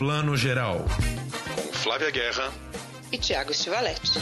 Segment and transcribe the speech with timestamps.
[0.00, 0.86] Plano Geral.
[1.54, 2.50] Com Flávia Guerra
[3.12, 4.18] e Tiago Stivaletti.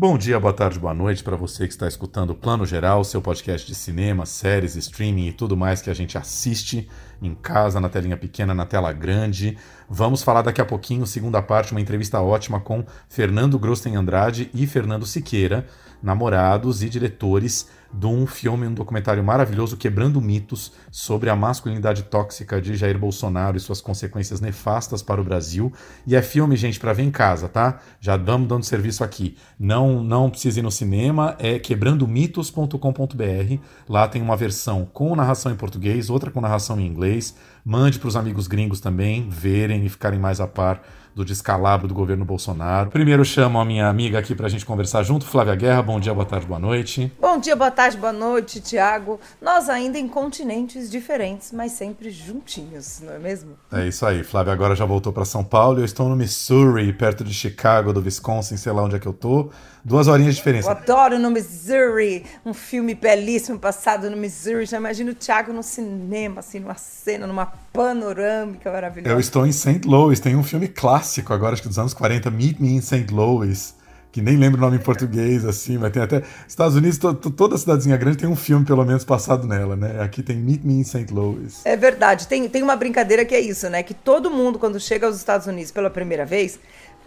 [0.00, 3.20] Bom dia, boa tarde, boa noite para você que está escutando o Plano Geral, seu
[3.20, 6.88] podcast de cinema, séries, streaming e tudo mais que a gente assiste
[7.20, 9.58] em casa, na telinha pequena, na tela grande.
[9.90, 14.66] Vamos falar daqui a pouquinho, segunda parte, uma entrevista ótima com Fernando Grosten Andrade e
[14.66, 15.66] Fernando Siqueira,
[16.02, 22.60] namorados e diretores de um filme, um documentário maravilhoso, Quebrando Mitos, sobre a masculinidade tóxica
[22.60, 25.72] de Jair Bolsonaro e suas consequências nefastas para o Brasil.
[26.06, 27.80] E é filme, gente, para ver em casa, tá?
[28.00, 29.36] Já damos dando serviço aqui.
[29.58, 33.58] Não não precisa ir no cinema, é quebrandomitos.com.br.
[33.88, 37.34] Lá tem uma versão com narração em português, outra com narração em inglês.
[37.64, 40.82] Mande para os amigos gringos também verem e ficarem mais a par
[41.14, 42.90] do descalabro do governo Bolsonaro.
[42.90, 45.82] Primeiro chamo a minha amiga aqui para a gente conversar junto, Flávia Guerra.
[45.82, 47.12] Bom dia, boa tarde, boa noite.
[47.20, 49.20] Bom dia, boa tarde, boa noite, Tiago.
[49.40, 53.50] Nós ainda em continentes diferentes, mas sempre juntinhos, não é mesmo?
[53.72, 54.22] É isso aí.
[54.22, 55.80] Flávia agora já voltou para São Paulo.
[55.80, 59.12] Eu estou no Missouri, perto de Chicago, do Wisconsin, sei lá onde é que eu
[59.12, 59.50] tô.
[59.84, 60.68] Duas horinhas de diferença.
[60.68, 64.66] Eu adoro no Missouri, um filme belíssimo passado no Missouri.
[64.66, 69.14] Já imagino o Thiago no cinema, assim, numa cena, numa panorâmica maravilhosa.
[69.14, 69.80] Eu estou em St.
[69.86, 73.06] Louis, tem um filme clássico agora, acho que dos anos 40, Meet Me in St.
[73.10, 73.74] Louis,
[74.12, 76.22] que nem lembro o nome em português, assim, mas tem até.
[76.46, 80.02] Estados Unidos, to, to, toda cidadezinha grande tem um filme, pelo menos, passado nela, né?
[80.02, 81.06] Aqui tem Meet Me in St.
[81.10, 81.60] Louis.
[81.64, 83.82] É verdade, tem, tem uma brincadeira que é isso, né?
[83.82, 86.58] Que todo mundo, quando chega aos Estados Unidos pela primeira vez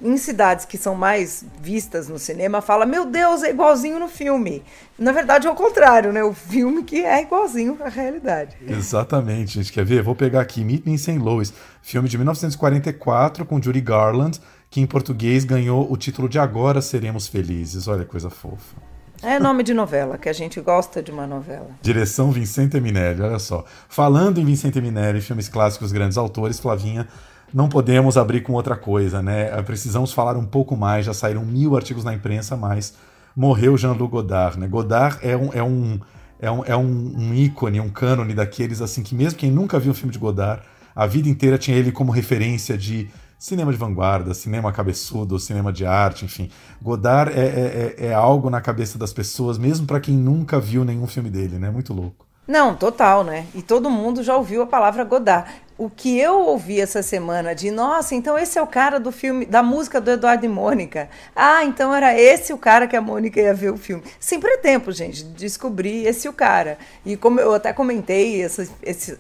[0.02, 4.64] em cidades que são mais vistas no cinema, fala: Meu Deus, é igualzinho no filme.
[4.98, 6.24] Na verdade, é o contrário, né?
[6.24, 8.56] O filme que é igualzinho à realidade.
[8.68, 9.72] Exatamente, gente.
[9.72, 10.04] Quer ver?
[10.04, 11.18] Vou pegar aqui Meet Me in St.
[11.18, 16.82] Louis, filme de 1944 com Judy Garland, que em português ganhou o título de Agora
[16.82, 17.88] Seremos Felizes.
[17.88, 18.94] Olha que coisa fofa.
[19.22, 21.70] É nome de novela, que a gente gosta de uma novela.
[21.82, 23.64] Direção Vicente Minelli, olha só.
[23.88, 27.08] Falando em Vicente Minelli, filmes clássicos, grandes autores, Flavinha
[27.54, 29.62] não podemos abrir com outra coisa, né?
[29.62, 31.06] Precisamos falar um pouco mais.
[31.06, 32.96] Já saíram mil artigos na imprensa, mas
[33.36, 34.68] morreu Jean-Luc Godard, né?
[34.68, 36.00] Godard é um, é um,
[36.40, 39.92] é um, é um, um ícone, um cânone daqueles assim que mesmo quem nunca viu
[39.92, 40.64] o filme de Godard,
[40.96, 45.86] a vida inteira tinha ele como referência de cinema de vanguarda, cinema cabeçudo, cinema de
[45.86, 46.50] arte, enfim.
[46.82, 50.86] Godard é, é, é, é algo na cabeça das pessoas, mesmo para quem nunca viu
[50.86, 51.70] nenhum filme dele, né?
[51.70, 52.26] Muito louco.
[52.46, 53.46] Não, total, né?
[53.56, 55.50] E todo mundo já ouviu a palavra Godard.
[55.78, 59.46] O que eu ouvi essa semana de, nossa, então esse é o cara do filme,
[59.46, 61.10] da música do Eduardo e Mônica.
[61.36, 64.04] Ah, então era esse o cara que a Mônica ia ver o filme.
[64.20, 66.78] Sempre é tempo, gente, de descobrir esse o cara.
[67.04, 68.68] E como eu até comentei essa,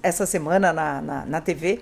[0.03, 1.81] essa semana na, na, na TV,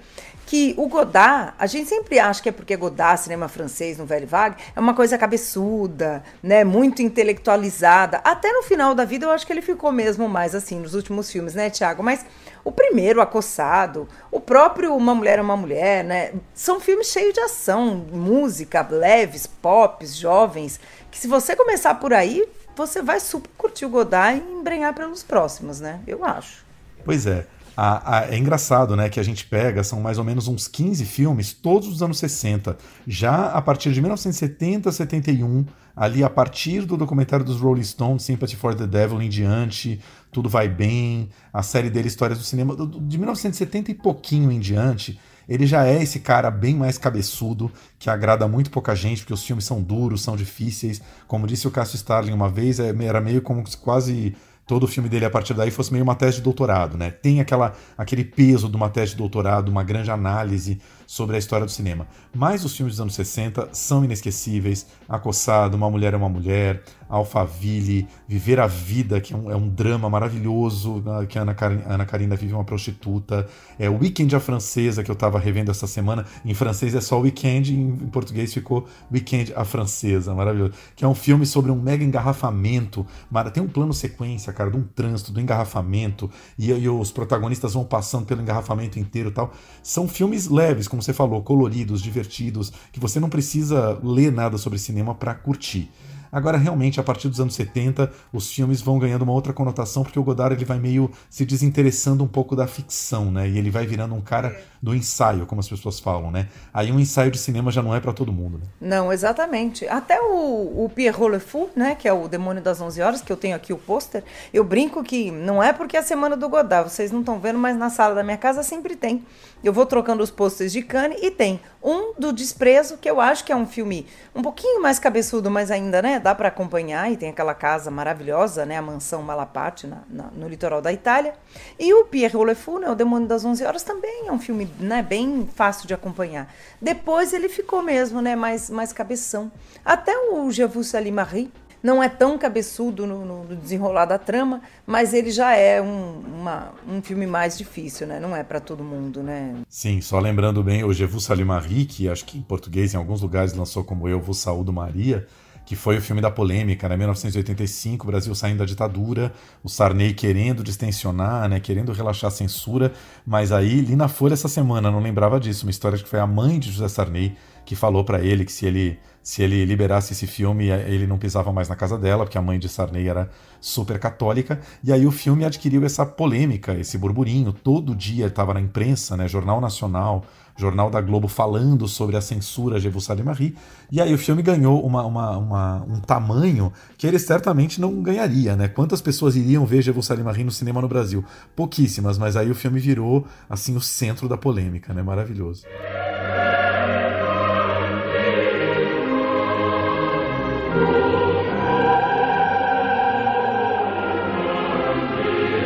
[0.52, 4.28] que o Godard, a gente sempre acha que é porque Godard, cinema francês, no Velho
[4.28, 8.18] Vague, é uma coisa cabeçuda, né, muito intelectualizada.
[8.18, 11.32] Até no final da vida eu acho que ele ficou mesmo mais assim nos últimos
[11.32, 12.04] filmes, né, Tiago?
[12.04, 12.26] Mas
[12.66, 17.40] o primeiro, Acossado, o próprio Uma Mulher é uma Mulher, né, são filmes cheios de
[17.40, 22.46] ação, música, leves, pops, jovens, que se você começar por aí,
[22.76, 26.02] você vai super curtir o Godard e embrenhar pelos próximos, né?
[26.06, 26.66] Eu acho.
[27.06, 27.48] Pois é.
[27.76, 31.06] A, a, é engraçado, né, que a gente pega, são mais ou menos uns 15
[31.06, 32.78] filmes, todos dos anos 60.
[33.08, 35.66] Já a partir de 1970, 71,
[35.96, 40.50] ali a partir do documentário dos Rolling Stones, Sympathy for the Devil em diante, Tudo
[40.50, 45.66] Vai Bem, a série dele Histórias do Cinema, de 1970 e pouquinho em diante, ele
[45.66, 49.66] já é esse cara bem mais cabeçudo, que agrada muito pouca gente, porque os filmes
[49.66, 51.02] são duros, são difíceis.
[51.28, 54.36] Como disse o Cássio Starling uma vez, é, era meio como se quase
[54.66, 57.12] todo o filme dele a partir daí fosse meio uma tese de doutorado, né?
[57.12, 60.80] Tem aquela, aquele peso de uma tese de doutorado, uma grande análise
[61.12, 62.08] sobre a história do cinema.
[62.34, 64.88] Mas os filmes dos anos 60 são inesquecíveis.
[65.10, 69.68] Acossado, Uma Mulher é uma Mulher, Alphaville, Viver a Vida, que é um, é um
[69.68, 73.46] drama maravilhoso, que a Ana, Car Ana Karina vive uma prostituta.
[73.78, 76.26] É o Weekend a Francesa, que eu estava revendo essa semana.
[76.46, 80.72] Em francês é só Weekend, em, português ficou Weekend a Francesa, maravilhoso.
[80.96, 83.06] Que é um filme sobre um mega engarrafamento.
[83.54, 87.84] Tem um plano sequência, cara, de um trânsito, do engarrafamento, e, e os protagonistas vão
[87.84, 89.52] passando pelo engarrafamento inteiro e tal.
[89.84, 94.78] São filmes leves, como você falou, coloridos, divertidos, que você não precisa ler nada sobre
[94.78, 95.90] cinema para curtir.
[96.32, 100.18] Agora, realmente, a partir dos anos 70, os filmes vão ganhando uma outra conotação, porque
[100.18, 103.50] o Godard ele vai meio se desinteressando um pouco da ficção, né?
[103.50, 106.48] E ele vai virando um cara do ensaio, como as pessoas falam, né?
[106.74, 108.58] Aí um ensaio de cinema já não é para todo mundo.
[108.58, 108.66] Né?
[108.80, 109.88] Não, exatamente.
[109.88, 111.96] Até o, o Pierrot Le Fou, né?
[111.96, 114.24] Que é o Demônio das 11 Horas, que eu tenho aqui o pôster,
[114.54, 117.60] eu brinco que não é porque é a semana do Godard, vocês não estão vendo,
[117.60, 119.24] mas na sala da minha casa sempre tem.
[119.64, 123.44] Eu vou trocando os posters de Cannes e tem um do Desprezo, que eu acho
[123.44, 127.18] que é um filme um pouquinho mais cabeçudo, mas ainda, né, dá para acompanhar e
[127.18, 131.34] tem aquela casa maravilhosa, né, a mansão Malaparte na, na, no litoral da Itália.
[131.80, 134.70] E o Pierre Le Fou, né, o Demônio das 11 Horas, também é um filme,
[134.80, 136.54] né, bem fácil de acompanhar.
[136.82, 139.52] Depois ele ficou mesmo, né, mais, mais cabeção.
[139.84, 141.52] Até o Je vous Marie,
[141.84, 146.74] não é tão cabeçudo no, no, desenrolar da trama, mas ele já é um, uma,
[146.88, 148.20] um filme mais difícil, né?
[148.20, 149.56] Não é para todo mundo, né?
[149.68, 153.22] Sim, só lembrando bem, o Je vous Marie, que acho que em português em alguns
[153.22, 155.28] lugares lançou como Eu vos saúdo Maria,
[155.72, 156.98] que foi o filme da polêmica, né?
[156.98, 159.32] 1985, o Brasil saindo da ditadura,
[159.64, 161.62] o Sarney querendo distensionar, né?
[161.62, 162.92] Querendo relaxar a censura,
[163.26, 166.28] mas aí li na Folha essa semana, não lembrava disso, uma história que foi a
[166.28, 170.26] mãe de José Sarney que falou para ele que se ele se ele liberasse esse
[170.28, 173.30] filme, ele não pisava mais na casa dela, porque a mãe de Sarney era
[173.62, 174.60] super católica.
[174.84, 177.54] E aí o filme adquiriu essa polêmica, esse burburinho.
[177.54, 180.26] Todo dia estava na imprensa, né, Jornal Nacional,
[180.62, 183.56] Jornal da Globo falando sobre a censura de Jerusalém Marie.
[183.92, 188.56] E aí o filme ganhou uma, uma, uma, um tamanho que ele certamente não ganharia,
[188.56, 188.68] né?
[188.68, 191.26] Quantas pessoas iriam ver Jerusalém Marie no cinema no Brasil?
[191.56, 195.02] Pouquíssimas, mas aí o filme virou assim o centro da polêmica, né?
[195.02, 195.64] Maravilhoso.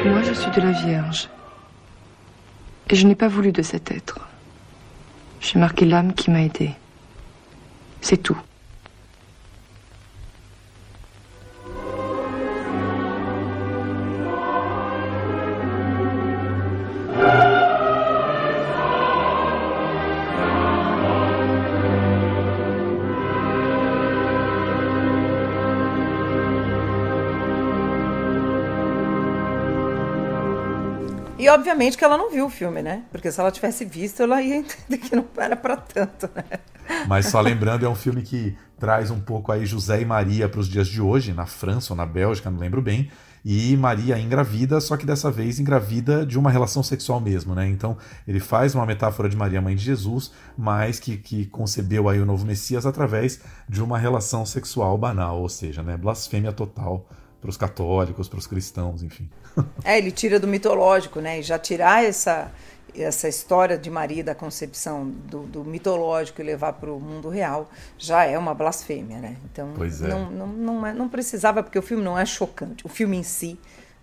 [0.06, 1.30] Moi, je suis de la Vierge.
[2.90, 4.20] Et je n'ai pas voulu de cet être.
[5.46, 6.72] J'ai marqué l'âme qui m'a aidé.
[8.02, 8.38] C'est tout.
[31.38, 33.04] E obviamente que ela não viu o filme, né?
[33.12, 36.44] Porque se ela tivesse visto, ela ia entender que não era para tanto, né?
[37.08, 40.62] Mas só lembrando, é um filme que traz um pouco aí José e Maria para
[40.62, 43.10] os dias de hoje, na França ou na Bélgica, não lembro bem.
[43.44, 47.68] E Maria engravida, só que dessa vez engravida de uma relação sexual mesmo, né?
[47.68, 52.20] Então ele faz uma metáfora de Maria, mãe de Jesus, mas que, que concebeu aí
[52.20, 55.98] o novo Messias através de uma relação sexual banal, ou seja, né?
[55.98, 57.08] Blasfêmia total
[57.46, 59.30] para os católicos, para os cristãos, enfim.
[59.84, 61.40] É, ele tira do mitológico, né?
[61.40, 62.52] E já tirar essa,
[62.96, 67.70] essa história de Maria da concepção do, do mitológico e levar para o mundo real
[67.98, 69.38] já é uma blasfêmia, né?
[69.46, 70.08] Então é.
[70.08, 72.86] não, não, não, é, não precisava, porque o filme não é chocante.
[72.86, 73.60] O filme em si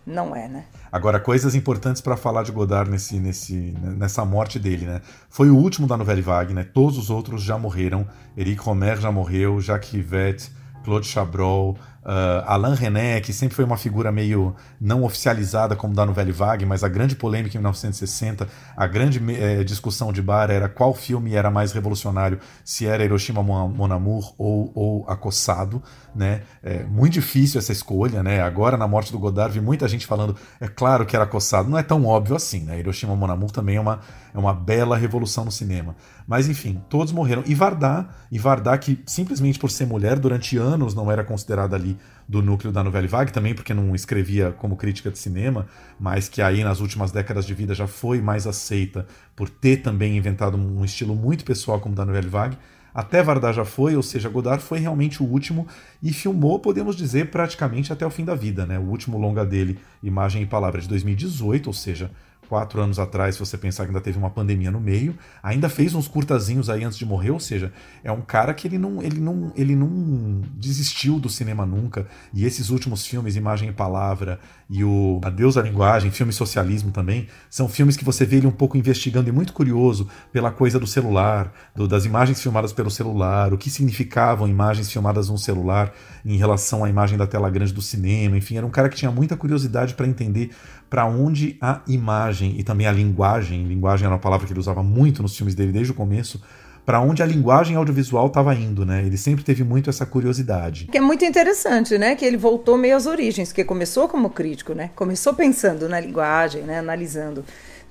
[0.07, 0.65] não é, né?
[0.91, 5.01] Agora, coisas importantes para falar de Godard nesse, nesse, nessa morte dele, né?
[5.29, 6.65] Foi o último da Nouvelle Vague, né?
[6.65, 8.07] Todos os outros já morreram.
[8.37, 10.51] Eric Romer já morreu, Jacques Rivette,
[10.85, 16.05] Claude Chabrol, Uh, Alain René, que sempre foi uma figura meio não oficializada como da
[16.05, 20.69] Nouvelle Vague, mas a grande polêmica em 1960, a grande eh, discussão de bar era
[20.69, 25.81] qual filme era mais revolucionário, se era Hiroshima Mon Amour ou, ou Acossado,
[26.13, 26.43] né?
[26.61, 28.43] É muito difícil essa escolha, né?
[28.43, 31.79] Agora na morte do Godard vi muita gente falando, é claro que era Acossado, não
[31.79, 32.81] é tão óbvio assim, né?
[32.81, 34.01] Hiroshima Mon Amour também é uma,
[34.35, 35.95] é uma bela revolução no cinema.
[36.33, 37.45] Mas enfim, todos morreram.
[37.45, 41.95] E Vardá, e Vardá que simplesmente por ser mulher durante anos não era considerada ali
[42.27, 45.67] do núcleo da Nouvelle Vague, também porque não escrevia como crítica de cinema,
[46.01, 49.07] mas que aí nas últimas décadas de vida já foi mais aceita
[49.37, 52.57] por ter também inventado um estilo muito pessoal como da Nouvelle Vague.
[52.95, 55.67] Até Vardar já foi, ou seja, Godard foi realmente o último
[56.03, 58.65] e filmou, podemos dizer, praticamente até o fim da vida.
[58.65, 58.79] Né?
[58.79, 62.11] O último longa dele, Imagem e Palavra, de 2018, ou seja,
[62.53, 65.95] quatro anos atrás, se você pensar que ainda teve uma pandemia no meio, ainda fez
[65.95, 67.73] uns curtazinhos aí antes de morrer, ou seja,
[68.05, 72.07] é um cara que ele não, ele não, ele não desistiu do cinema nunca.
[72.31, 77.27] E esses últimos filmes, Imagem e Palavra e o Adeus à Linguagem, filme Socialismo também,
[77.49, 80.87] são filmes que você vê ele um pouco investigando e muito curioso pela coisa do
[80.87, 85.91] celular, do, das imagens filmadas pelo celular, o que significavam imagens filmadas no celular
[86.23, 89.11] em relação à imagem da tela grande do cinema, enfim, era um cara que tinha
[89.11, 90.51] muita curiosidade para entender
[90.93, 94.83] para onde a imagem e também a linguagem, linguagem era uma palavra que ele usava
[94.83, 96.39] muito nos filmes dele desde o começo,
[96.85, 99.03] para onde a linguagem audiovisual estava indo, né?
[99.03, 100.89] Ele sempre teve muito essa curiosidade.
[100.93, 102.15] Que é muito interessante, né?
[102.15, 104.91] Que ele voltou meio às origens, que começou como crítico, né?
[104.95, 106.81] Começou pensando na linguagem, né?
[106.81, 107.43] Analisando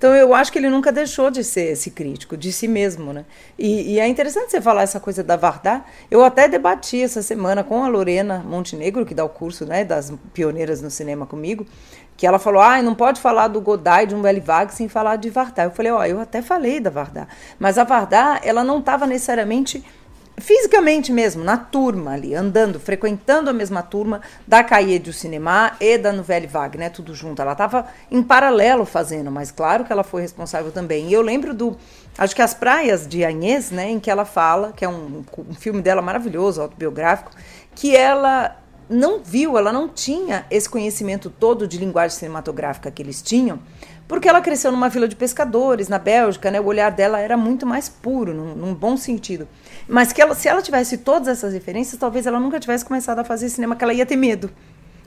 [0.02, 3.24] Então eu acho que ele nunca deixou de ser esse crítico, de si mesmo, né?
[3.56, 5.86] E, e é interessante você falar essa coisa da Vardar.
[6.10, 10.12] Eu até debati essa semana com a Lorena Montenegro, que dá o curso né, das
[10.34, 11.68] pioneiras no cinema comigo,
[12.18, 15.30] que ela falou, ah, não pode falar do Godard de um Vague sem falar de
[15.30, 15.68] Vardar.
[15.68, 17.28] Eu falei, ó, oh, eu até falei da Vardar,
[17.60, 19.84] mas a Vardar, ela não estava necessariamente
[20.42, 25.98] fisicamente mesmo, na turma ali, andando, frequentando a mesma turma da Cahiers do Cinema e
[25.98, 27.42] da Nouvelle Vague, né, tudo junto.
[27.42, 31.08] Ela estava em paralelo fazendo, mas claro que ela foi responsável também.
[31.10, 31.78] E eu lembro do,
[32.18, 35.54] acho que As Praias de Agnès, né, em que ela fala, que é um, um
[35.54, 37.32] filme dela maravilhoso, autobiográfico,
[37.76, 38.58] que ela
[38.90, 43.60] não viu, ela não tinha esse conhecimento todo de linguagem cinematográfica que eles tinham,
[44.12, 46.60] porque ela cresceu numa vila de pescadores na Bélgica, né?
[46.60, 49.48] O olhar dela era muito mais puro, num, num bom sentido.
[49.92, 53.26] Mas que ela, se ela tivesse todas essas referências, talvez ela nunca tivesse começado a
[53.26, 54.50] fazer cinema, que ela ia ter medo.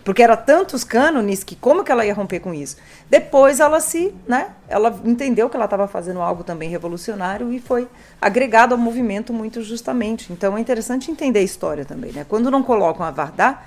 [0.04, 2.76] Porque era tantos cânones que como que ela ia romper com isso?
[3.08, 4.50] Depois ela se, né?
[4.68, 7.88] Ela entendeu que ela estava fazendo algo também revolucionário e foi
[8.20, 10.30] agregado ao movimento muito justamente.
[10.30, 12.26] Então é interessante entender a história também, né?
[12.28, 13.62] Quando não colocam a Vardá,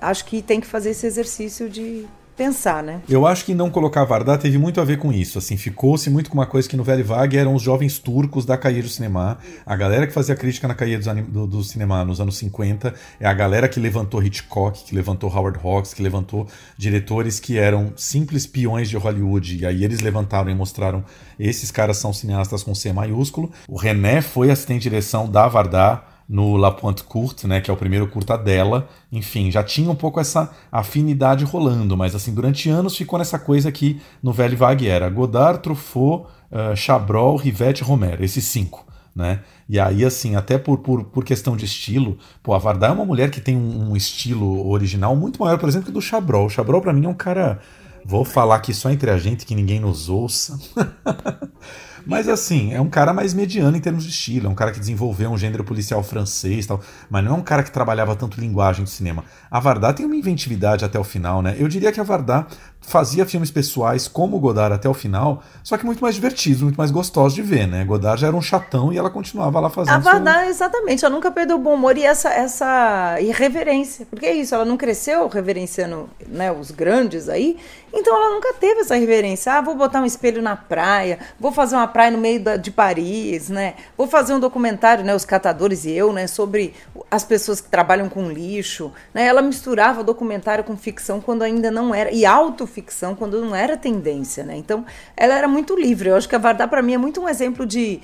[0.00, 2.06] acho que tem que fazer esse exercício de
[2.36, 3.00] pensar, né?
[3.08, 5.38] Eu acho que não colocar Vardar teve muito a ver com isso.
[5.38, 8.56] Assim, ficou-se muito com uma coisa que no Velho Vague eram os jovens turcos da
[8.56, 9.38] Cahiers do Cinema.
[9.64, 13.26] A galera que fazia crítica na Cahiers do, do, do, Cinema nos anos 50 é
[13.26, 18.46] a galera que levantou Hitchcock, que levantou Howard Hawks, que levantou diretores que eram simples
[18.46, 19.58] peões de Hollywood.
[19.58, 21.04] E aí eles levantaram e mostraram
[21.38, 23.52] esses caras são cineastas com C maiúsculo.
[23.68, 27.74] O René foi assistente de direção da Vardar no La Pointe Courte, né, que é
[27.74, 28.88] o primeiro curta dela.
[29.12, 33.70] Enfim, já tinha um pouco essa afinidade rolando, mas assim, durante anos ficou nessa coisa
[33.70, 38.84] que no Velho Vague era Godard, Truffaut, uh, Chabrol, Rivette Romero, esses cinco.
[39.14, 39.40] Né?
[39.68, 43.04] E aí, assim, até por, por, por questão de estilo, pô, a Vardar é uma
[43.04, 46.46] mulher que tem um, um estilo original muito maior, por exemplo, que do Chabrol.
[46.46, 47.60] O Chabrol, para mim, é um cara.
[48.04, 50.58] Vou falar aqui só entre a gente, que ninguém nos ouça.
[52.06, 54.78] Mas assim, é um cara mais mediano em termos de estilo, é um cara que
[54.78, 58.84] desenvolveu um gênero policial francês tal, mas não é um cara que trabalhava tanto linguagem
[58.84, 59.24] de cinema.
[59.50, 61.56] A Vardar tem uma inventividade até o final, né?
[61.58, 62.46] Eu diria que a Vardar
[62.86, 66.90] fazia filmes pessoais como Godard até o final, só que muito mais divertidos, muito mais
[66.90, 67.84] gostosos de ver, né?
[67.84, 69.94] Godard já era um chatão e ela continuava lá fazendo.
[69.94, 70.50] A Vardar, seu...
[70.50, 74.06] exatamente, ela nunca perdeu o bom humor e essa, essa irreverência.
[74.06, 77.56] Porque é isso, ela não cresceu reverenciando né, os grandes aí,
[77.92, 79.54] então ela nunca teve essa reverência.
[79.54, 82.72] Ah, vou botar um espelho na praia, vou fazer uma praia no meio da, de
[82.72, 83.74] Paris, né?
[83.96, 85.14] Vou fazer um documentário, né?
[85.14, 86.26] Os catadores e eu, né?
[86.26, 86.74] Sobre
[87.08, 88.92] as pessoas que trabalham com lixo.
[89.14, 89.24] Né?
[89.24, 92.10] Ela misturava documentário com ficção quando ainda não era.
[92.10, 94.56] E autoficção quando não era tendência, né?
[94.56, 94.84] Então,
[95.16, 96.08] ela era muito livre.
[96.08, 98.00] Eu acho que a Vardar, para mim, é muito um exemplo de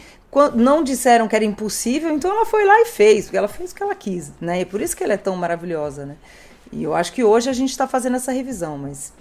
[0.54, 3.75] não disseram que era impossível, então ela foi lá e fez, porque ela fez o
[3.75, 4.61] que ela quis, né?
[4.61, 6.14] E por isso que ela é tão maravilhosa, né?
[6.73, 9.12] E eu acho que hoje a gente está fazendo essa revisão, mas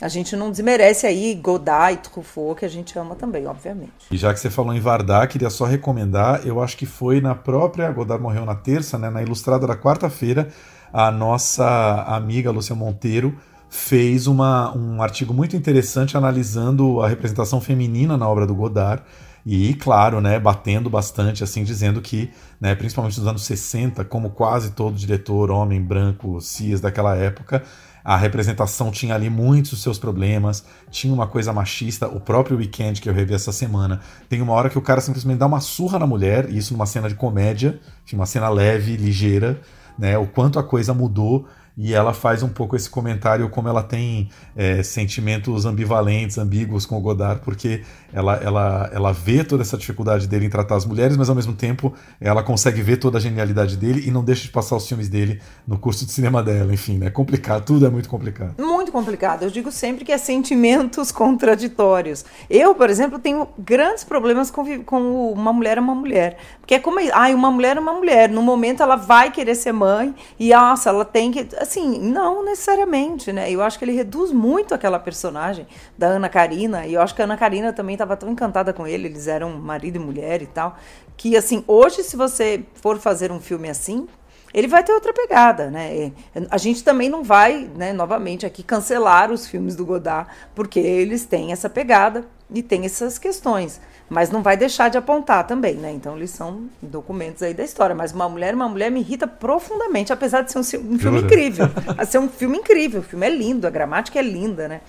[0.00, 3.92] a gente não desmerece aí Godard e Truffaut, que a gente ama também, obviamente.
[4.10, 7.34] E já que você falou em Vardar, queria só recomendar, eu acho que foi na
[7.34, 10.48] própria, Godard morreu na terça, né, na ilustrada da quarta-feira,
[10.92, 13.36] a nossa amiga Lúcia Monteiro
[13.68, 19.02] fez uma, um artigo muito interessante analisando a representação feminina na obra do Godard,
[19.48, 24.72] e, claro, né, batendo bastante, assim, dizendo que, né, principalmente nos anos 60, como quase
[24.72, 27.62] todo diretor, homem, branco, cis daquela época,
[28.06, 32.06] a representação tinha ali muitos dos seus problemas, tinha uma coisa machista.
[32.06, 35.38] O próprio Weekend que eu revi essa semana, tem uma hora que o cara simplesmente
[35.38, 37.80] dá uma surra na mulher, e isso numa cena de comédia,
[38.12, 39.60] uma cena leve, ligeira,
[39.98, 40.16] né?
[40.16, 44.30] O quanto a coisa mudou e ela faz um pouco esse comentário como ela tem
[44.56, 50.26] é, sentimentos ambivalentes, ambíguos com o Godard, porque ela, ela, ela vê toda essa dificuldade
[50.26, 53.76] dele em tratar as mulheres, mas ao mesmo tempo ela consegue ver toda a genialidade
[53.76, 56.72] dele e não deixa de passar os filmes dele no curso de cinema dela.
[56.72, 58.54] Enfim, é complicado, tudo é muito complicado.
[58.58, 59.42] Muito complicado.
[59.42, 62.24] Eu digo sempre que é sentimentos contraditórios.
[62.48, 66.38] Eu, por exemplo, tenho grandes problemas com, com uma mulher é uma mulher.
[66.58, 68.30] Porque é como, ai, uma mulher é uma mulher.
[68.30, 73.32] No momento ela vai querer ser mãe e, nossa, ela tem que assim, não necessariamente,
[73.32, 73.50] né?
[73.50, 75.66] Eu acho que ele reduz muito aquela personagem
[75.98, 78.86] da Ana Karina, e eu acho que a Ana Karina também estava tão encantada com
[78.86, 80.76] ele, eles eram marido e mulher e tal,
[81.16, 84.06] que assim, hoje se você for fazer um filme assim,
[84.54, 86.12] ele vai ter outra pegada, né?
[86.50, 91.26] A gente também não vai, né, novamente aqui cancelar os filmes do Godard, porque eles
[91.26, 95.92] têm essa pegada e têm essas questões mas não vai deixar de apontar também, né?
[95.92, 97.94] Então eles são documentos aí da história.
[97.94, 101.66] Mas uma mulher, uma mulher me irrita profundamente, apesar de ser um, um filme incrível.
[101.98, 104.80] a ser um filme incrível, o filme é lindo, a gramática é linda, né?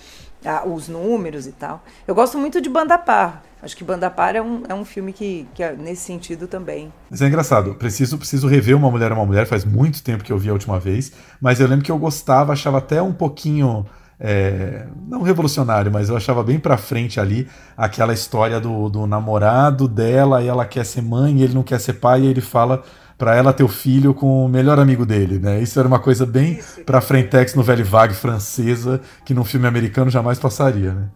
[0.45, 1.83] Ah, os números e tal.
[2.07, 3.43] Eu gosto muito de Banda Par.
[3.59, 6.93] Acho que Banda Par é um, é um filme que, que é nesse sentido também.
[7.09, 10.31] Mas é engraçado, preciso, preciso rever Uma Mulher é uma Mulher, faz muito tempo que
[10.31, 11.11] eu vi a última vez,
[11.41, 13.83] mas eu lembro que eu gostava, achava até um pouquinho
[14.19, 19.87] é, não revolucionário, mas eu achava bem pra frente ali aquela história do, do namorado
[19.87, 22.83] dela e ela quer ser mãe e ele não quer ser pai e ele fala
[23.17, 25.59] para ela ter o filho com o melhor amigo dele, né?
[25.61, 30.37] Isso era uma coisa bem pra frentex novela vague francesa que num filme americano jamais
[30.39, 31.07] passaria, né?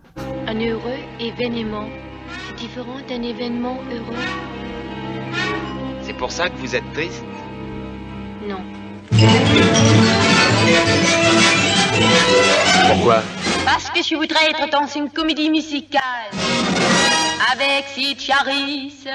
[0.47, 1.87] Un heureux événement,
[2.47, 4.15] c'est différent d'un événement heureux
[6.01, 7.23] C'est pour ça que vous êtes triste
[8.47, 8.61] Non.
[12.91, 13.23] Pourquoi
[13.63, 16.01] Parce que je voudrais être dans une comédie musicale
[17.53, 19.05] avec Sid Charis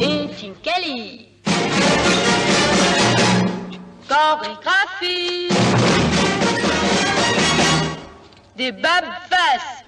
[0.00, 1.28] et Tim Kelly.
[4.08, 5.48] Chorégraphie
[8.56, 9.84] des babas.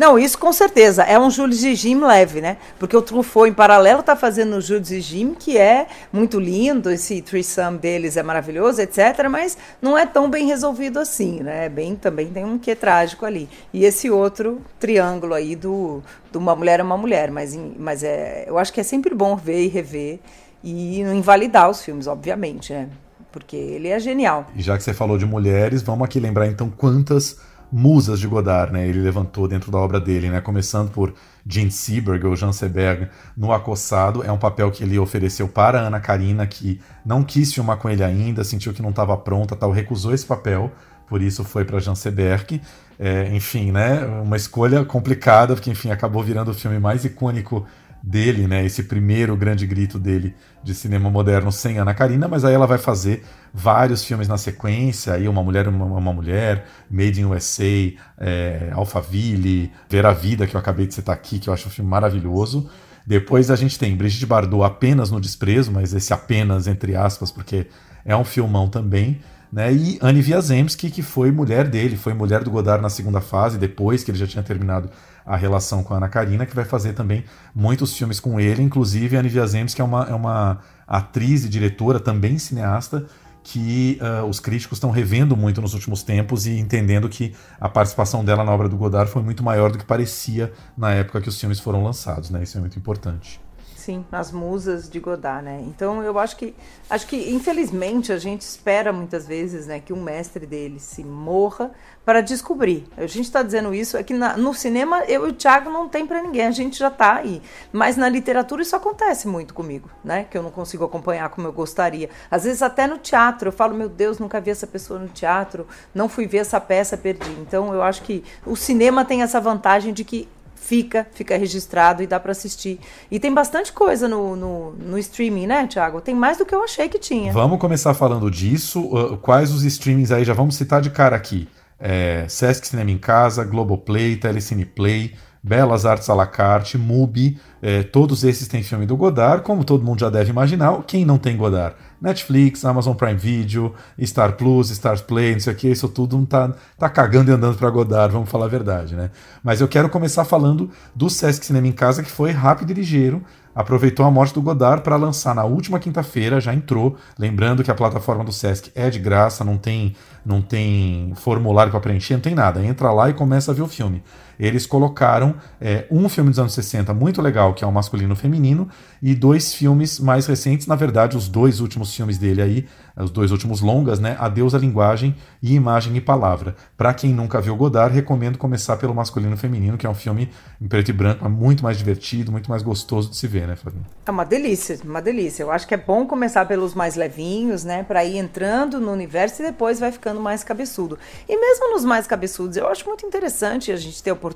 [0.00, 1.02] Não, isso com certeza.
[1.02, 2.56] É um Jules e Jim leve, né?
[2.78, 6.90] Porque o Truffaut, em paralelo, tá fazendo o Jules e Jim, que é muito lindo,
[6.90, 9.28] esse threesome deles é maravilhoso, etc.
[9.30, 11.68] Mas não é tão bem resolvido assim, né?
[11.68, 13.46] Bem, também tem um quê trágico ali.
[13.74, 16.02] E esse outro triângulo aí do,
[16.32, 17.30] do Uma Mulher é uma Mulher.
[17.30, 20.18] Mas, mas é, eu acho que é sempre bom ver e rever
[20.64, 22.88] e não invalidar os filmes, obviamente, né?
[23.30, 24.46] Porque ele é genial.
[24.56, 27.36] E já que você falou de mulheres, vamos aqui lembrar então quantas
[27.72, 28.86] musas de Godard, né?
[28.86, 30.40] Ele levantou dentro da obra dele, né?
[30.40, 31.14] Começando por
[31.46, 36.00] Jean Seberg ou Jean Seberg no Acossado, é um papel que ele ofereceu para Ana
[36.00, 40.12] Karina, que não quis filmar com ele ainda, sentiu que não estava pronta, tal, recusou
[40.12, 40.70] esse papel,
[41.08, 42.60] por isso foi para Jean Seberg.
[42.98, 44.04] É, enfim, né?
[44.22, 47.66] Uma escolha complicada, porque enfim acabou virando o filme mais icônico
[48.02, 48.64] dele, né?
[48.64, 52.78] Esse primeiro grande grito dele de cinema moderno sem Ana Karina, mas aí ela vai
[52.78, 58.70] fazer vários filmes na sequência, aí Uma Mulher, Uma, uma Mulher, Made in USA, é,
[58.72, 61.90] Alphaville, Ver a Vida, que eu acabei de citar aqui, que eu acho um filme
[61.90, 62.70] maravilhoso.
[63.06, 67.66] Depois a gente tem Brigitte Bardot apenas no desprezo, mas esse apenas entre aspas, porque
[68.04, 69.20] é um filmão também.
[69.52, 69.72] Né?
[69.72, 74.04] E Anne Wiazemski, que foi mulher dele, foi mulher do Godard na segunda fase, depois
[74.04, 74.90] que ele já tinha terminado
[75.24, 77.24] a relação com a Ana Karina, que vai fazer também
[77.54, 81.48] muitos filmes com ele, inclusive a Anne Wiazemski, que é uma, é uma atriz e
[81.48, 83.06] diretora, também cineasta,
[83.42, 88.24] que uh, os críticos estão revendo muito nos últimos tempos e entendendo que a participação
[88.24, 91.40] dela na obra do Godard foi muito maior do que parecia na época que os
[91.40, 92.42] filmes foram lançados, né?
[92.42, 93.40] Isso é muito importante.
[93.90, 95.64] Sim, as musas de Godard, né?
[95.66, 96.54] Então eu acho que
[96.88, 101.72] acho que infelizmente a gente espera muitas vezes, né, que um mestre dele se morra
[102.04, 102.86] para descobrir.
[102.96, 105.88] A gente está dizendo isso é que na, no cinema eu e o Thiago não
[105.88, 107.42] tem para ninguém, a gente já está aí.
[107.72, 110.24] Mas na literatura isso acontece muito comigo, né?
[110.30, 112.10] Que eu não consigo acompanhar como eu gostaria.
[112.30, 115.66] Às vezes até no teatro eu falo, meu Deus, nunca vi essa pessoa no teatro,
[115.92, 117.32] não fui ver essa peça, perdi.
[117.40, 120.28] Então eu acho que o cinema tem essa vantagem de que
[120.60, 122.78] fica, fica registrado e dá para assistir.
[123.10, 126.00] E tem bastante coisa no, no, no, streaming, né, Thiago?
[126.00, 127.32] Tem mais do que eu achei que tinha.
[127.32, 128.80] Vamos começar falando disso.
[128.80, 130.24] Uh, quais os streamings aí?
[130.24, 131.48] Já vamos citar de cara aqui.
[131.78, 137.82] É, Sesc Cinema em Casa, Globoplay, Telecine Play, Belas Artes à la carte, MUBI, é,
[137.82, 140.82] todos esses têm filme do Godard, como todo mundo já deve imaginar.
[140.86, 141.74] Quem não tem Godard?
[142.00, 146.26] Netflix, Amazon Prime Video, Star Plus, Star Play, não sei o que, isso tudo não
[146.26, 149.10] tá, tá cagando e andando para Godard, vamos falar a verdade, né?
[149.42, 153.22] Mas eu quero começar falando do Sesc Cinema em Casa, que foi rápido e ligeiro,
[153.54, 156.96] aproveitou a morte do Godard para lançar na última quinta-feira, já entrou.
[157.18, 161.80] Lembrando que a plataforma do Sesc é de graça, não tem, não tem formulário para
[161.80, 162.64] preencher, não tem nada.
[162.64, 164.02] Entra lá e começa a ver o filme.
[164.40, 168.70] Eles colocaram é, um filme dos anos 60 muito legal, que é o Masculino Feminino,
[169.02, 173.30] e dois filmes mais recentes, na verdade, os dois últimos filmes dele aí, os dois
[173.32, 174.16] últimos longas, né?
[174.18, 176.56] Adeus à Linguagem e Imagem e Palavra.
[176.76, 180.66] Para quem nunca viu Godard, recomendo começar pelo Masculino Feminino, que é um filme em
[180.66, 183.84] preto e branco, muito mais divertido, muito mais gostoso de se ver, né, Flavinha?
[184.06, 185.42] É uma delícia, uma delícia.
[185.42, 189.42] Eu acho que é bom começar pelos mais levinhos, né, para ir entrando no universo
[189.42, 190.98] e depois vai ficando mais cabeçudo.
[191.28, 194.29] E mesmo nos mais cabeçudos, eu acho muito interessante a gente ter a oportunidade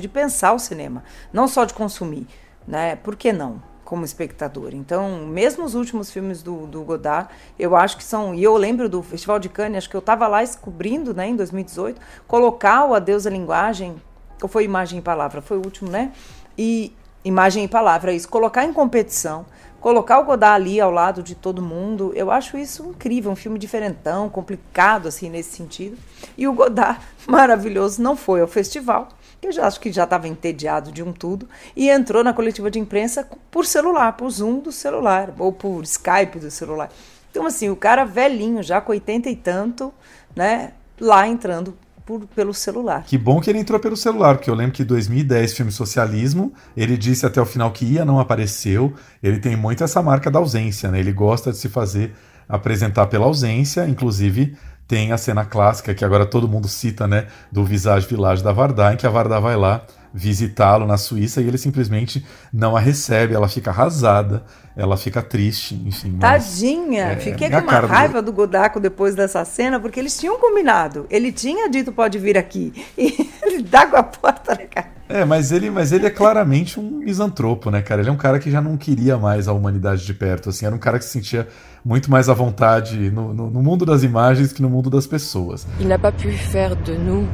[0.00, 2.26] de pensar o cinema, não só de consumir,
[2.66, 2.96] né?
[2.96, 3.62] Por que não?
[3.86, 4.74] como espectador.
[4.74, 8.34] Então, mesmo os últimos filmes do, do Godard, eu acho que são.
[8.34, 11.36] E eu lembro do Festival de Cannes, acho que eu estava lá descobrindo, né, em
[11.36, 13.94] 2018, colocar o Adeus à Linguagem,
[14.42, 16.12] ou foi Imagem e Palavra, foi o último, né?
[16.58, 16.92] E
[17.24, 19.46] Imagem e Palavra, isso, colocar em competição,
[19.80, 23.58] colocar o Godard ali ao lado de todo mundo, eu acho isso incrível, um filme
[23.58, 25.96] diferentão, complicado, assim, nesse sentido.
[26.36, 29.08] E o Godard, maravilhoso, não foi ao festival
[29.46, 32.78] eu já acho que já estava entediado de um tudo, e entrou na coletiva de
[32.78, 36.90] imprensa por celular, por Zoom do celular, ou por Skype do celular.
[37.30, 39.92] Então, assim, o cara velhinho, já com 80 e tanto,
[40.34, 43.04] né, lá entrando por, pelo celular.
[43.04, 46.54] Que bom que ele entrou pelo celular, porque eu lembro que em 2010, filme Socialismo,
[46.76, 48.94] ele disse até o final que ia, não apareceu.
[49.22, 51.00] Ele tem muito essa marca da ausência, né?
[51.00, 52.14] Ele gosta de se fazer
[52.48, 57.64] apresentar pela ausência, inclusive tem a cena clássica que agora todo mundo cita, né, do
[57.64, 59.84] Visage Village da Varda, em que a Varda vai lá
[60.16, 64.44] visitá-lo na Suíça e ele simplesmente não a recebe, ela fica arrasada,
[64.74, 66.16] ela fica triste, enfim.
[66.18, 67.12] Tadinha!
[67.12, 68.32] É, Fiquei com uma raiva do...
[68.32, 71.06] do Godako depois dessa cena, porque eles tinham combinado.
[71.10, 72.72] Ele tinha dito pode vir aqui.
[72.96, 74.96] E ele dá com a porta na cara.
[75.08, 78.00] É, mas ele, mas ele é claramente um misantropo, né, cara?
[78.00, 80.74] Ele é um cara que já não queria mais a humanidade de perto, assim, era
[80.74, 81.46] um cara que se sentia
[81.86, 85.64] muito mais à vontade no, no, no mundo das imagens que no mundo das pessoas.
[85.78, 87.28] Il n'a pas pu faire de nous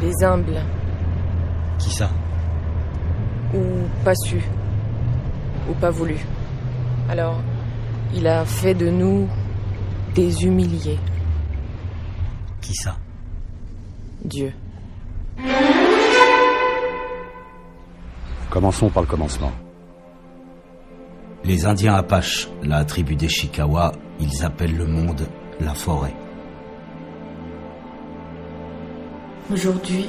[0.00, 0.62] les humbles.
[1.76, 2.08] Qui ça
[3.52, 4.40] Ou pas su.
[5.68, 6.16] Ou pas voulu.
[7.08, 7.40] Alors,
[8.14, 9.28] il a fait de nous
[10.14, 11.00] des humiliés.
[12.60, 12.96] Qui ça
[14.24, 14.52] Dieu.
[18.50, 19.50] Commençons par le commencement.
[21.46, 25.28] Les Indiens Apaches, la tribu des Chickawa, ils appellent le monde
[25.60, 26.14] la forêt.
[29.52, 30.06] Aujourd'hui,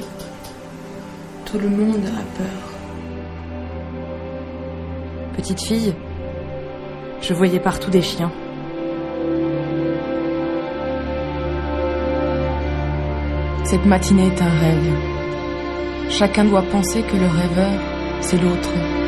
[1.44, 2.62] tout le monde a peur.
[5.36, 5.94] Petite fille,
[7.20, 8.32] je voyais partout des chiens.
[13.64, 14.94] Cette matinée est un rêve.
[16.08, 17.80] Chacun doit penser que le rêveur,
[18.22, 19.05] c'est l'autre.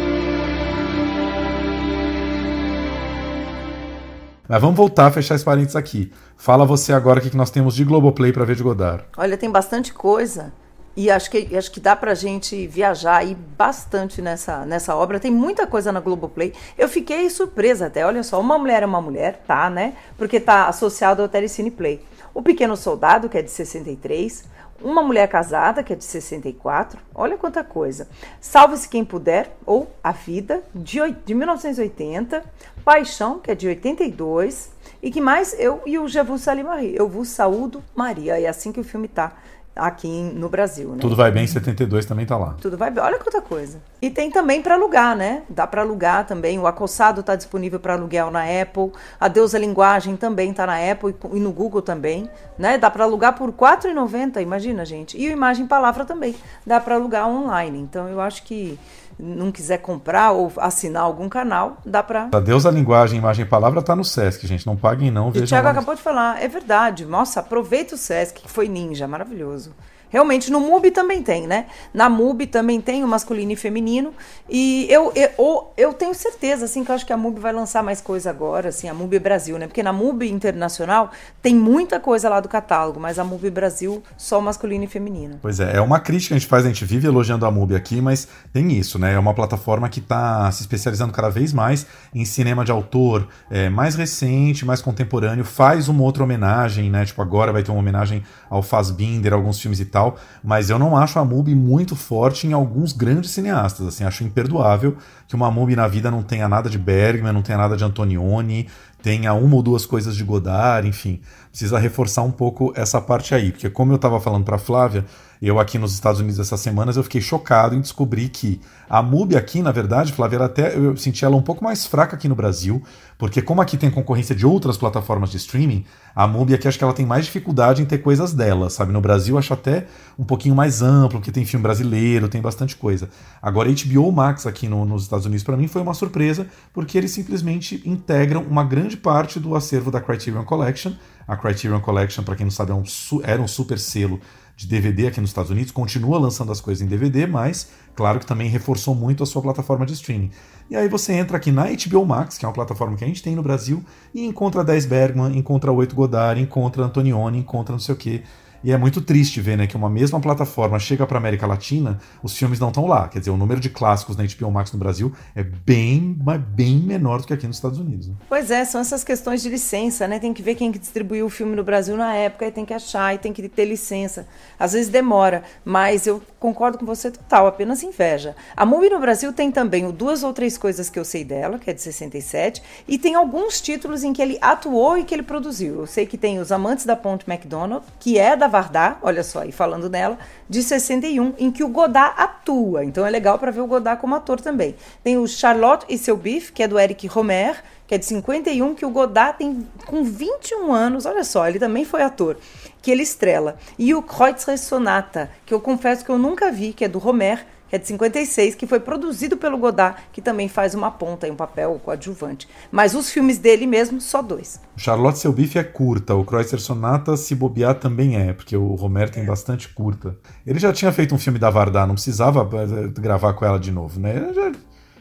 [4.49, 6.11] Mas vamos voltar a fechar esse parênteses aqui.
[6.35, 9.05] Fala você agora o que nós temos de Globoplay para ver de Godard.
[9.19, 10.55] Olha, tem bastante coisa.
[10.97, 15.21] E acho que, acho que dá pra gente viajar aí bastante nessa, nessa obra.
[15.21, 16.55] Tem muita coisa na Globoplay.
[16.79, 18.07] Eu fiquei surpresa até.
[18.07, 19.93] Olha só, Uma Mulher é uma Mulher, tá, né?
[20.17, 22.03] Porque tá associado ao Telecine Play.
[22.33, 24.45] O Pequeno Soldado, que é de 63.
[24.81, 27.01] Uma Mulher Casada, que é de 64.
[27.15, 28.09] Olha quanta coisa.
[28.41, 32.45] Salve-se Quem Puder, ou A Vida, de, de 1980.
[32.85, 34.71] Paixão, que é de 82.
[35.03, 35.55] E que mais?
[35.59, 36.95] Eu e o Je vous salue Marie.
[36.97, 38.41] Eu vos saúdo Maria.
[38.41, 39.33] É assim que o filme tá
[39.79, 40.99] aqui no Brasil, né?
[41.01, 42.57] Tudo vai bem, 72 também tá lá.
[42.61, 43.03] Tudo vai bem.
[43.03, 43.81] Olha quanta coisa.
[44.03, 45.43] E tem também para alugar, né?
[45.49, 46.59] Dá para alugar também.
[46.59, 48.93] O Acossado tá disponível para aluguel na Apple.
[49.19, 52.77] A Deusa Linguagem também tá na Apple e no Google também, né?
[52.77, 55.17] Dá para alugar por R$ 4,90, imagina, gente.
[55.17, 56.35] E o Imagem Palavra também
[56.67, 57.79] dá para alugar online.
[57.79, 58.79] Então eu acho que
[59.19, 62.29] não quiser comprar ou assinar algum canal, dá para.
[62.33, 64.67] A Deus a linguagem, imagem e palavra tá no Sesc, gente.
[64.67, 65.33] Não paguem, não.
[65.35, 67.05] E o Thiago acabou de falar, é verdade.
[67.05, 69.75] Nossa, aproveita o Sesc, que foi ninja, maravilhoso.
[70.11, 71.67] Realmente, no MUBI também tem, né?
[71.93, 74.13] Na MUBI também tem o masculino e feminino.
[74.49, 77.83] E eu, eu, eu tenho certeza, assim, que eu acho que a MUBI vai lançar
[77.83, 79.67] mais coisa agora, assim, a MUBI Brasil, né?
[79.67, 81.11] Porque na MUBI Internacional
[81.43, 85.39] tem muita coisa lá do catálogo, mas a MUBI Brasil só masculino e feminino.
[85.43, 87.75] Pois é, é uma crítica que a gente faz, a gente vive elogiando a MUBI
[87.75, 89.13] aqui, mas tem isso, né?
[89.15, 93.69] É uma plataforma que está se especializando cada vez mais em cinema de autor é,
[93.69, 97.05] mais recente, mais contemporâneo, faz uma outra homenagem, né?
[97.05, 100.79] Tipo, agora vai ter uma homenagem ao Fassbinder, alguns filmes e tal tal, mas eu
[100.79, 105.51] não acho a MUBI muito forte em alguns grandes cineastas, assim, acho imperdoável que uma
[105.51, 108.69] MUBI na vida não tenha nada de Bergman, não tenha nada de Antonioni,
[109.03, 113.51] tenha uma ou duas coisas de Godard, enfim, precisa reforçar um pouco essa parte aí,
[113.51, 115.05] porque como eu estava falando para Flávia,
[115.41, 119.37] eu aqui nos Estados Unidos essas semanas eu fiquei chocado em descobrir que a MUBI
[119.37, 122.83] aqui, na verdade, Flávia, até eu senti ela um pouco mais fraca aqui no Brasil,
[123.19, 126.85] porque como aqui tem concorrência de outras plataformas de streaming, a MUBI aqui acho que
[126.85, 128.93] ela tem mais dificuldade em ter coisas dela, sabe?
[128.93, 129.87] No Brasil acho até
[130.19, 133.09] um pouquinho mais amplo, porque tem filme brasileiro, tem bastante coisa.
[133.43, 137.11] Agora HBO Max aqui no, nos Estados Unidos para mim foi uma surpresa, porque eles
[137.11, 140.93] simplesmente integram uma grande parte do acervo da Criterion Collection.
[141.29, 142.83] A Criterion Collection, para quem não sabe, é um,
[143.23, 144.19] era um super selo
[144.57, 148.27] de DVD aqui nos Estados Unidos, continua lançando as coisas em DVD, mas claro que
[148.27, 150.31] também reforçou muito a sua plataforma de streaming.
[150.69, 153.23] E aí você entra aqui na HBO Max, que é uma plataforma que a gente
[153.23, 157.95] tem no Brasil, e encontra 10 Bergman, encontra 8 Godard, encontra Antonioni, encontra não sei
[157.95, 158.25] o que.
[158.63, 162.37] E é muito triste ver né, que uma mesma plataforma chega para América Latina, os
[162.37, 163.09] filmes não estão lá.
[163.09, 166.17] Quer dizer, o número de clássicos na HBO Max no Brasil é bem,
[166.49, 168.09] bem menor do que aqui nos Estados Unidos.
[168.09, 168.15] Né?
[168.29, 170.19] Pois é, são essas questões de licença, né?
[170.19, 172.75] Tem que ver quem que distribuiu o filme no Brasil na época e tem que
[172.75, 174.27] achar e tem que ter licença.
[174.59, 178.35] Às vezes demora, mas eu concordo com você total, apenas inveja.
[178.57, 181.59] A Movie no Brasil tem também o Duas ou Três Coisas que eu sei dela,
[181.59, 185.23] que é de 67, e tem alguns títulos em que ele atuou e que ele
[185.23, 185.81] produziu.
[185.81, 189.45] Eu sei que tem Os Amantes da Ponte McDonald, que é da Vardar, olha só,
[189.45, 192.85] e falando nela, de 61, em que o Godard atua.
[192.85, 194.75] Então é legal para ver o Godard como ator também.
[195.05, 198.75] Tem o Charlotte e seu bife, que é do Eric Romer, que é de 51,
[198.75, 202.37] que o Godard tem com 21 anos, olha só, ele também foi ator,
[202.83, 203.57] que ele estrela.
[203.79, 207.47] E o Kreutzer Sonata, que eu confesso que eu nunca vi, que é do Romer,
[207.69, 211.31] que é de 56, que foi produzido pelo Godard, que também faz uma ponta e
[211.31, 212.49] um papel coadjuvante.
[212.71, 214.61] Mas os filmes dele mesmo, só dois.
[214.77, 219.11] Charlotte Seu Bife é curta, o Kreutzer Sonata, se bobear, também é, porque o Romer
[219.11, 220.17] tem bastante curta.
[220.47, 223.71] Ele já tinha feito um filme da Vardar, não precisava eh, gravar com ela de
[223.71, 224.17] novo, né?
[224.17, 224.53] Ele já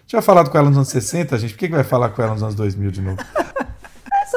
[0.06, 2.34] tinha falado com ela nos anos 60, gente, por que, que vai falar com ela
[2.34, 3.18] nos anos 2000 de novo?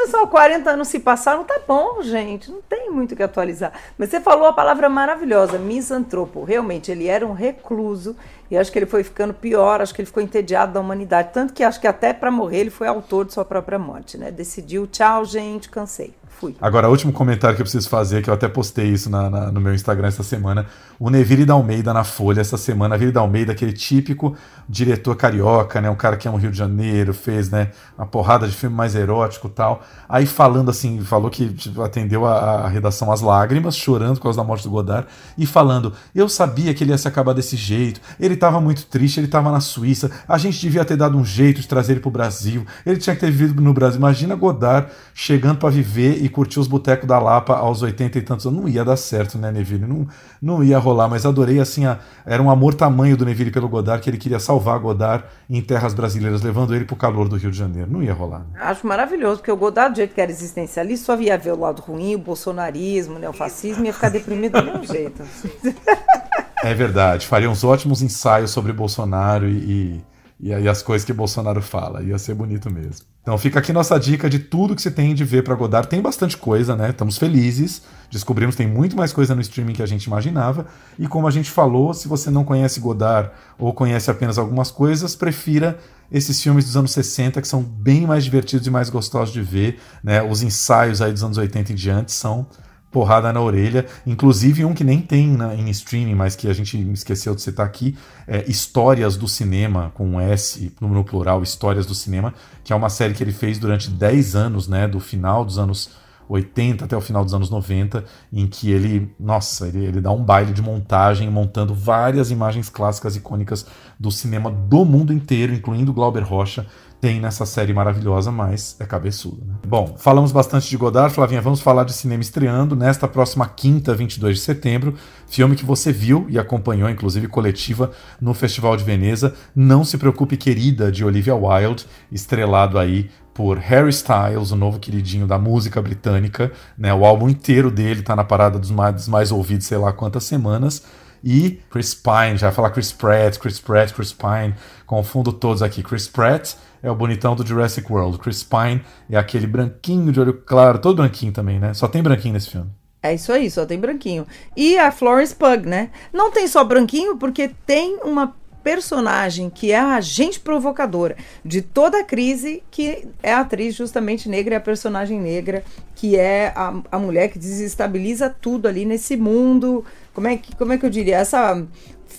[0.08, 3.72] Só 40 anos se passaram, tá bom, gente, não tem muito o que atualizar.
[3.98, 6.44] Mas você falou a palavra maravilhosa, misantropo.
[6.44, 8.16] Realmente, ele era um recluso
[8.50, 11.30] e acho que ele foi ficando pior, acho que ele ficou entediado da humanidade.
[11.32, 14.30] Tanto que acho que até para morrer ele foi autor de sua própria morte, né?
[14.30, 16.56] Decidiu, tchau, gente, cansei fui.
[16.60, 19.60] Agora, último comentário que eu preciso fazer, que eu até postei isso na, na, no
[19.60, 20.66] meu Instagram essa semana.
[20.98, 22.94] O Neville da Almeida na Folha essa semana.
[22.94, 24.34] Neville da Almeida, aquele típico
[24.70, 25.90] diretor carioca, né?
[25.90, 27.72] Um cara que é um Rio de Janeiro, fez, né?
[27.98, 29.82] Uma porrada de filme mais erótico tal.
[30.08, 34.38] Aí falando assim, falou que tipo, atendeu a, a, redação às lágrimas, chorando por causa
[34.38, 38.00] da morte do Godard, e falando: Eu sabia que ele ia se acabar desse jeito.
[38.20, 40.08] Ele estava muito triste, ele estava na Suíça.
[40.28, 42.64] A gente devia ter dado um jeito de trazer ele pro Brasil.
[42.86, 43.98] Ele tinha que ter vivido no Brasil.
[43.98, 48.46] Imagina Godard chegando para viver e curtir os botecos da Lapa aos 80 e tantos
[48.46, 48.60] anos.
[48.60, 49.84] Não ia dar certo, né, Neville?
[49.84, 50.06] Não,
[50.40, 54.02] não ia rolar, mas adorei, assim, a, era um amor tamanho do Neville pelo Godard,
[54.02, 57.58] que ele queria salvar Godard em terras brasileiras, levando ele pro calor do Rio de
[57.58, 57.90] Janeiro.
[57.90, 58.40] Não ia rolar.
[58.40, 58.60] Né?
[58.60, 61.82] Acho maravilhoso, porque o Godard, do jeito que era existencialista, só via ver o lado
[61.82, 65.22] ruim, o bolsonarismo, o fascismo, ia ficar deprimido do mesmo jeito.
[66.62, 70.04] É verdade, faria uns ótimos ensaios sobre Bolsonaro e,
[70.42, 72.02] e e aí as coisas que Bolsonaro fala.
[72.02, 73.06] Ia ser bonito mesmo.
[73.22, 75.86] Então fica aqui nossa dica de tudo que você tem de ver para Godard.
[75.86, 76.90] Tem bastante coisa, né?
[76.90, 77.82] Estamos felizes.
[78.10, 80.66] Descobrimos que tem muito mais coisa no streaming que a gente imaginava.
[80.98, 85.14] E como a gente falou, se você não conhece Godard ou conhece apenas algumas coisas,
[85.14, 85.78] prefira
[86.10, 89.78] esses filmes dos anos 60 que são bem mais divertidos e mais gostosos de ver.
[90.02, 90.22] Né?
[90.22, 92.46] Os ensaios aí dos anos 80 em diante são
[92.90, 93.86] porrada na orelha.
[94.06, 97.66] Inclusive um que nem tem na, em streaming, mas que a gente esqueceu de citar
[97.66, 102.76] aqui, é Histórias do Cinema, com um S no plural, Histórias do Cinema, que é
[102.76, 105.90] uma série que ele fez durante 10 anos, né, do final dos anos
[106.30, 110.22] 80 até o final dos anos 90, em que ele, nossa, ele, ele dá um
[110.22, 113.66] baile de montagem, montando várias imagens clássicas icônicas
[113.98, 116.66] do cinema do mundo inteiro, incluindo Glauber Rocha,
[117.00, 119.42] tem nessa série maravilhosa, mas é cabeçudo.
[119.46, 119.54] Né?
[119.66, 121.14] Bom, falamos bastante de Godard.
[121.14, 124.94] Flavinha, vamos falar de cinema estreando nesta próxima quinta, 22 de setembro.
[125.26, 129.34] Filme que você viu e acompanhou, inclusive coletiva, no Festival de Veneza.
[129.56, 135.26] Não se preocupe, querida, de Olivia Wilde, estrelado aí por Harry Styles, o novo queridinho
[135.26, 136.52] da música britânica.
[136.76, 136.92] Né?
[136.92, 140.24] O álbum inteiro dele está na parada dos mais, dos mais ouvidos, sei lá quantas
[140.24, 140.84] semanas
[141.22, 144.54] e Chris Pine, já vai falar Chris Pratt, Chris Pratt, Chris Pine,
[144.86, 145.82] confundo todos aqui.
[145.82, 148.18] Chris Pratt é o bonitão do Jurassic World.
[148.18, 151.74] Chris Pine é aquele branquinho de olho claro, todo branquinho também, né?
[151.74, 152.70] Só tem branquinho nesse filme.
[153.02, 154.26] É isso aí, só tem branquinho.
[154.56, 155.90] E a Florence Pug, né?
[156.12, 162.00] Não tem só branquinho, porque tem uma personagem que é a agente provocadora de toda
[162.00, 165.64] a crise, que é a atriz justamente negra, é a personagem negra,
[165.94, 169.84] que é a, a mulher que desestabiliza tudo ali nesse mundo.
[170.12, 171.16] Como é que, como é que eu diria?
[171.16, 171.66] Essa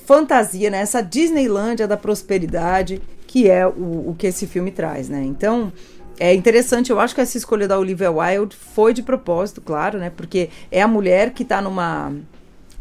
[0.05, 0.79] fantasia, né?
[0.79, 5.23] Essa Disneylândia da prosperidade que é o, o que esse filme traz, né?
[5.23, 5.71] Então,
[6.19, 10.09] é interessante, eu acho que essa escolha da Olivia Wilde foi de propósito, claro, né?
[10.09, 12.13] Porque é a mulher que está numa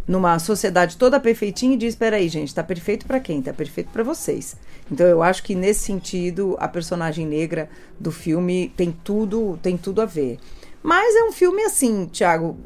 [0.09, 3.41] numa sociedade toda perfeitinha e diz: espera aí, gente, tá perfeito para quem?
[3.41, 4.57] Tá perfeito para vocês.
[4.91, 10.03] Então eu acho que nesse sentido a personagem negra do filme tem tudo, tem tudo
[10.03, 10.37] a ver.
[10.83, 12.59] Mas é um filme assim, Thiago,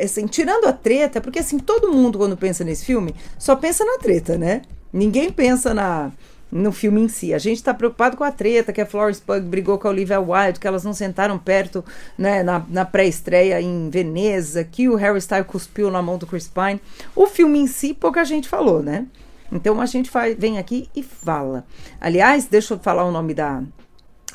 [0.00, 3.98] assim, tirando a treta, porque assim, todo mundo quando pensa nesse filme só pensa na
[3.98, 4.62] treta, né?
[4.92, 6.12] Ninguém pensa na
[6.50, 7.34] no filme em si.
[7.34, 10.20] A gente está preocupado com a treta, que a Florence Pugh brigou com a Olivia
[10.20, 11.84] Wilde, que elas não sentaram perto
[12.16, 16.48] né, na, na pré-estreia em Veneza, que o Harry Styles cuspiu na mão do Chris
[16.48, 16.80] Pine.
[17.14, 19.06] O filme em si, pouca gente falou, né?
[19.50, 21.64] Então a gente faz, vem aqui e fala.
[22.00, 23.62] Aliás, deixa eu falar o nome da,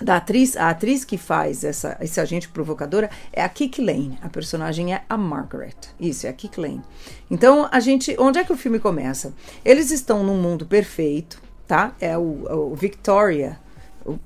[0.02, 4.18] da atriz, a atriz que faz essa, esse agente provocadora é a Kik Lane.
[4.22, 5.76] A personagem é a Margaret.
[6.00, 6.82] Isso, é a Kik Lane.
[7.30, 9.34] Então, a gente, onde é que o filme começa?
[9.64, 11.94] Eles estão num mundo perfeito, tá?
[12.02, 13.60] É o, o Victoria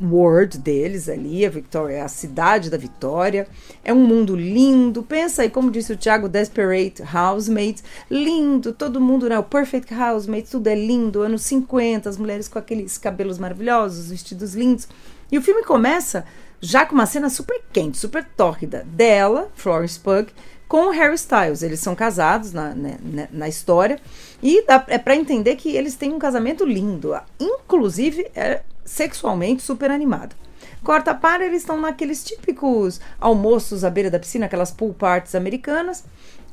[0.02, 3.50] World deles ali, a Victoria, a cidade da Vitória.
[3.84, 5.04] É um mundo lindo.
[5.04, 7.84] Pensa aí, como disse o Thiago, Desperate Housemates.
[8.10, 9.38] Lindo, todo mundo, né?
[9.38, 11.22] O Perfect Housemates, tudo é lindo.
[11.22, 14.88] Anos 50, as mulheres com aqueles cabelos maravilhosos, vestidos lindos.
[15.30, 16.24] E o filme começa
[16.62, 20.28] já com uma cena super quente, super tórrida dela, Florence Pugh,
[20.68, 21.62] com o Harry Styles.
[21.62, 24.00] Eles são casados na, na, na história.
[24.42, 29.92] E dá, é para entender que eles têm um casamento lindo, inclusive é sexualmente super
[29.92, 30.36] animado.
[30.84, 36.04] Corta para, eles estão naqueles típicos almoços à beira da piscina, aquelas pool parties americanas.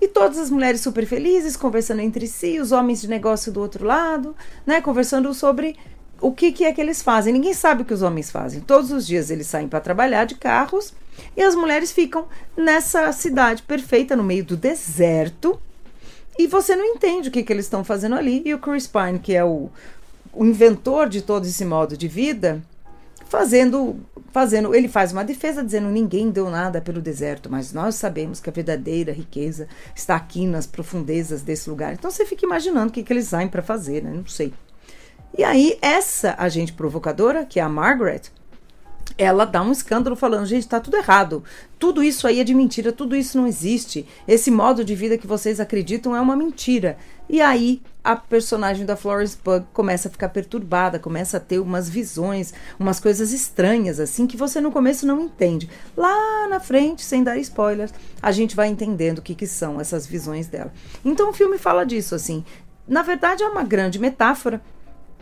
[0.00, 3.84] E todas as mulheres super felizes, conversando entre si, os homens de negócio do outro
[3.84, 4.80] lado, né?
[4.80, 5.76] Conversando sobre
[6.20, 7.32] o que, que é que eles fazem.
[7.32, 8.60] Ninguém sabe o que os homens fazem.
[8.60, 10.94] Todos os dias eles saem para trabalhar de carros
[11.36, 15.60] e as mulheres ficam nessa cidade perfeita, no meio do deserto.
[16.38, 18.42] E você não entende o que, que eles estão fazendo ali.
[18.44, 19.70] E o Chris Pine, que é o,
[20.32, 22.62] o inventor de todo esse modo de vida,
[23.30, 23.96] fazendo,
[24.32, 28.50] fazendo, ele faz uma defesa dizendo ninguém deu nada pelo deserto, mas nós sabemos que
[28.50, 31.92] a verdadeira riqueza está aqui nas profundezas desse lugar.
[31.92, 34.10] Então você fica imaginando o que, que eles saem para fazer, né?
[34.12, 34.52] Não sei.
[35.38, 38.22] E aí essa agente provocadora, que é a Margaret,
[39.16, 41.44] ela dá um escândalo falando, gente, tá tudo errado.
[41.78, 44.06] Tudo isso aí é de mentira, tudo isso não existe.
[44.26, 46.96] Esse modo de vida que vocês acreditam é uma mentira.
[47.28, 51.88] E aí a personagem da Florence Pugh começa a ficar perturbada, começa a ter umas
[51.88, 55.68] visões, umas coisas estranhas assim que você no começo não entende.
[55.96, 60.06] Lá na frente, sem dar spoilers, a gente vai entendendo o que, que são essas
[60.06, 60.72] visões dela.
[61.04, 62.44] Então o filme fala disso assim.
[62.88, 64.60] Na verdade é uma grande metáfora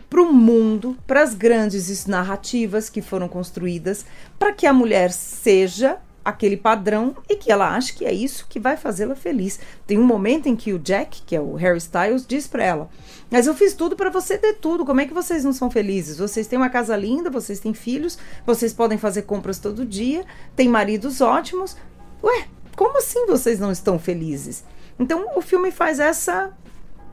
[0.09, 4.05] para o mundo, para as grandes narrativas que foram construídas,
[4.37, 8.59] para que a mulher seja aquele padrão e que ela acha que é isso que
[8.59, 9.59] vai fazê-la feliz.
[9.85, 12.89] Tem um momento em que o Jack, que é o Harry Styles, diz para ela:
[13.29, 16.17] Mas eu fiz tudo para você ter tudo, como é que vocês não são felizes?
[16.17, 20.67] Vocês têm uma casa linda, vocês têm filhos, vocês podem fazer compras todo dia, têm
[20.67, 21.75] maridos ótimos.
[22.23, 24.63] Ué, como assim vocês não estão felizes?
[24.99, 26.51] Então o filme faz essa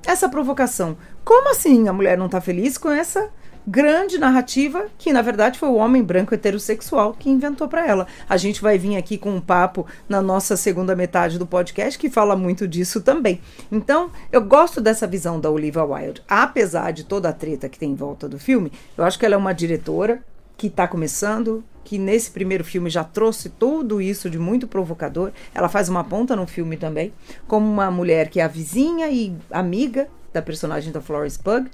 [0.06, 0.96] essa provocação.
[1.26, 3.28] Como assim a mulher não está feliz com essa
[3.66, 8.06] grande narrativa que na verdade foi o homem branco heterossexual que inventou para ela.
[8.28, 12.08] A gente vai vir aqui com um papo na nossa segunda metade do podcast que
[12.08, 13.40] fala muito disso também.
[13.72, 16.22] Então, eu gosto dessa visão da Olivia Wilde.
[16.28, 19.34] Apesar de toda a treta que tem em volta do filme, eu acho que ela
[19.34, 20.22] é uma diretora
[20.56, 25.32] que está começando, que nesse primeiro filme já trouxe tudo isso de muito provocador.
[25.52, 27.12] Ela faz uma ponta no filme também,
[27.48, 31.66] como uma mulher que é a vizinha e amiga da personagem da Florence Pugh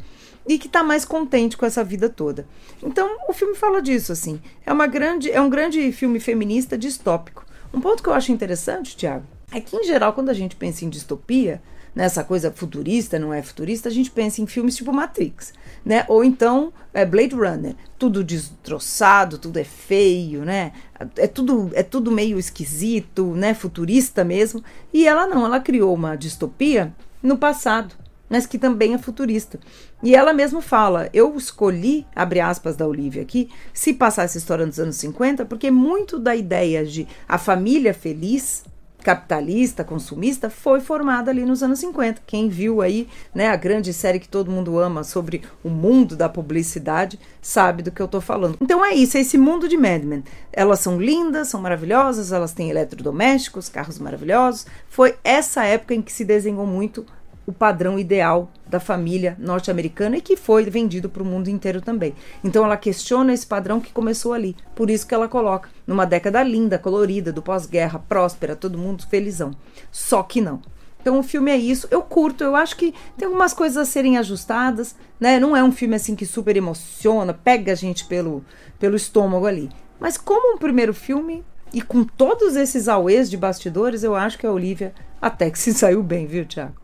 [0.47, 2.47] e que está mais contente com essa vida toda.
[2.83, 4.41] Então, o filme fala disso assim.
[4.65, 7.45] É uma grande, é um grande filme feminista distópico.
[7.75, 10.85] Um ponto que eu acho interessante, Tiago, é que em geral quando a gente pensa
[10.85, 11.61] em distopia,
[11.95, 15.53] nessa coisa futurista, não é futurista, a gente pensa em filmes tipo Matrix,
[15.85, 16.05] né?
[16.09, 20.73] Ou então é Blade Runner, tudo destroçado, tudo é feio, né?
[21.17, 23.55] É tudo é tudo meio esquisito, né?
[23.55, 24.63] Futurista mesmo.
[24.93, 28.02] E ela não, ela criou uma distopia no passado
[28.33, 29.61] mas que também é futurista.
[30.03, 34.65] E ela mesma fala: eu escolhi, abre aspas da Olivia aqui, se passar essa história
[34.65, 38.65] nos anos 50, porque muito da ideia de a família feliz
[39.03, 42.23] capitalista, consumista, foi formada ali nos anos 50.
[42.25, 46.29] Quem viu aí, né, a grande série que todo mundo ama sobre o mundo da
[46.29, 48.57] publicidade, sabe do que eu tô falando.
[48.61, 50.23] Então é isso, é esse mundo de Mad Men.
[50.53, 54.67] Elas são lindas, são maravilhosas, elas têm eletrodomésticos, carros maravilhosos.
[54.89, 57.05] Foi essa época em que se desenhou muito
[57.53, 62.15] o padrão ideal da família norte-americana e que foi vendido para o mundo inteiro também.
[62.43, 64.57] Então ela questiona esse padrão que começou ali.
[64.75, 69.53] Por isso que ela coloca numa década linda, colorida, do pós-guerra, próspera, todo mundo felizão.
[69.91, 70.63] Só que não.
[70.99, 71.87] Então o filme é isso.
[71.91, 75.39] Eu curto, eu acho que tem algumas coisas a serem ajustadas, né?
[75.39, 78.43] Não é um filme assim que super emociona, pega a gente pelo,
[78.79, 79.69] pelo estômago ali.
[80.01, 84.47] Mas como um primeiro filme e com todos esses auês de bastidores, eu acho que
[84.47, 86.82] a Olivia até que se saiu bem, viu, Tiago?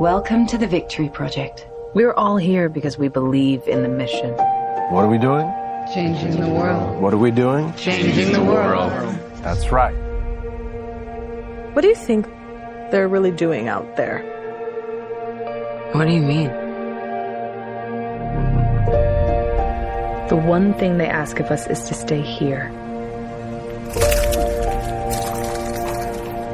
[0.00, 1.66] Welcome to the Victory Project.
[1.94, 4.30] We're all here because we believe in the mission.
[4.90, 5.46] What are we doing?
[5.94, 7.00] Changing the world.
[7.00, 7.72] What are we doing?
[7.74, 8.90] Changing the world.
[9.42, 9.94] That's right.
[11.74, 12.26] What do you think
[12.90, 14.22] they're really doing out there?
[15.92, 16.48] What do you mean?
[20.28, 22.68] The one thing they ask of us is to stay here.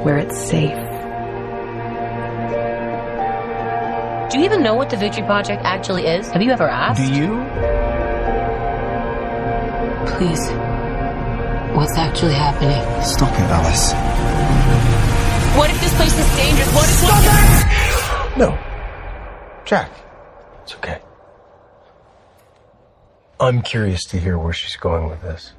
[0.02, 0.89] Where it's safe.
[4.30, 6.30] Do you even know what the Victory Project actually is?
[6.30, 7.00] Have you ever asked?
[7.00, 7.30] Do you?
[10.06, 10.48] Please.
[11.74, 12.78] What's actually happening?
[13.02, 13.92] Stop it, Alice.
[15.58, 16.72] What if this place is dangerous?
[16.72, 16.96] What if.
[17.02, 18.38] Stop it!
[18.38, 18.58] No.
[19.64, 19.90] Jack.
[20.62, 21.00] It's okay.
[23.40, 25.54] I'm curious to hear where she's going with this.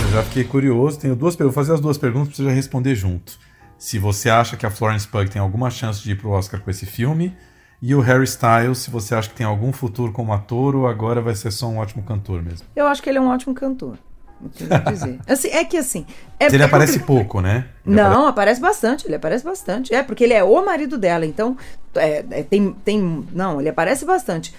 [0.00, 1.56] Eu já fiquei curioso, tenho duas perguntas.
[1.56, 3.36] Vou fazer as duas perguntas para você já responder junto
[3.78, 6.70] se você acha que a Florence Pugh tem alguma chance de ir pro Oscar com
[6.70, 7.36] esse filme.
[7.80, 11.20] E o Harry Styles, se você acha que tem algum futuro como ator ou agora
[11.20, 12.66] vai ser só um ótimo cantor mesmo.
[12.74, 13.98] Eu acho que ele é um ótimo cantor.
[14.40, 15.18] Dizer.
[15.26, 16.06] Assim, é que assim.
[16.38, 17.68] É, ele é aparece pouco, né?
[17.86, 18.28] Ele não, aparece...
[18.28, 18.60] aparece...
[18.60, 19.94] bastante, ele aparece bastante.
[19.94, 21.56] É, porque ele é o marido dela, então
[21.94, 23.26] é, é, tem, tem.
[23.32, 24.54] Não, ele aparece bastante.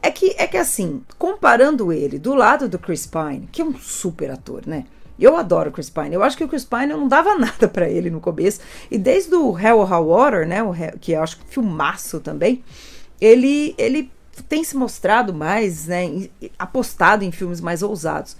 [0.00, 3.76] É que, é que assim, comparando ele do lado do Chris Pine, que é um
[3.76, 4.84] super ator, né?
[5.18, 6.14] Eu adoro o Chris Pine.
[6.14, 8.60] Eu acho que o Chris Pine eu não dava nada para ele no começo.
[8.90, 10.58] E desde o Hell or High Water, né,
[11.00, 12.62] que eu acho filmaço também,
[13.20, 14.10] ele, ele
[14.48, 18.36] tem se mostrado mais, né, apostado em filmes mais ousados.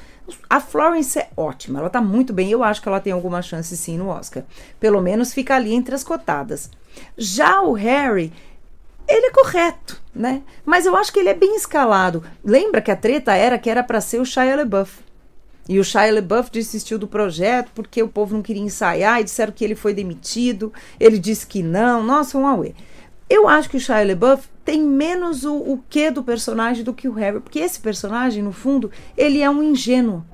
[0.51, 2.51] A Florence é ótima, ela tá muito bem.
[2.51, 4.43] Eu acho que ela tem alguma chance sim no Oscar.
[4.81, 6.70] Pelo menos fica ali entre as cotadas.
[7.16, 8.33] Já o Harry,
[9.09, 10.43] ele é correto, né?
[10.64, 12.24] Mas eu acho que ele é bem escalado.
[12.45, 15.06] Lembra que a treta era que era para ser o Shia LaBeouf.
[15.69, 19.53] E o Shia LaBeouf desistiu do projeto porque o povo não queria ensaiar e disseram
[19.53, 20.73] que ele foi demitido.
[20.99, 22.03] Ele disse que não.
[22.03, 22.73] Nossa, um auê.
[23.29, 27.09] Eu acho que o Shia LaBeouf tem menos o, o que do personagem do que
[27.09, 30.25] o Harry, porque esse personagem, no fundo, ele é um ingênuo.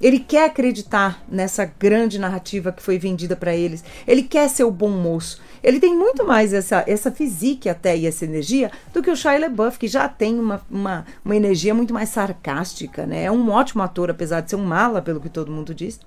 [0.00, 3.84] Ele quer acreditar nessa grande narrativa que foi vendida para eles.
[4.06, 5.40] Ele quer ser o bom moço.
[5.62, 9.38] Ele tem muito mais essa, essa física até e essa energia do que o Shia
[9.38, 13.24] LaBeouf, que já tem uma, uma, uma energia muito mais sarcástica, né?
[13.24, 16.00] É um ótimo ator, apesar de ser um mala, pelo que todo mundo diz.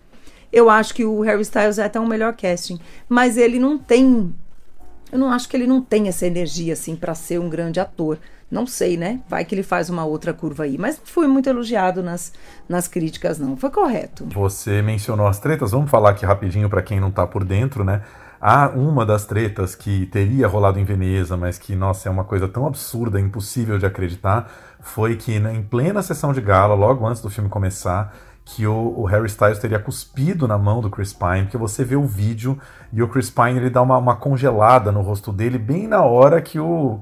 [0.51, 4.33] Eu acho que o Harry Styles é até um melhor casting, mas ele não tem
[5.11, 8.17] eu não acho que ele não tem essa energia assim para ser um grande ator.
[8.49, 9.21] Não sei, né?
[9.29, 10.77] Vai que ele faz uma outra curva aí.
[10.77, 12.33] Mas não fui muito elogiado nas,
[12.67, 13.55] nas críticas, não.
[13.55, 14.25] Foi correto.
[14.33, 15.71] Você mencionou as tretas.
[15.71, 18.01] Vamos falar aqui rapidinho para quem não está por dentro, né?
[18.43, 22.47] Há uma das tretas que teria rolado em Veneza, mas que, nossa, é uma coisa
[22.47, 27.21] tão absurda, impossível de acreditar, foi que né, em plena sessão de gala, logo antes
[27.21, 28.11] do filme começar,
[28.43, 31.95] que o, o, Harry Styles teria cuspido na mão do Chris Pine, porque você vê
[31.95, 32.57] o vídeo
[32.91, 36.41] e o Chris Pine ele dá uma, uma congelada no rosto dele bem na hora
[36.41, 36.97] que o,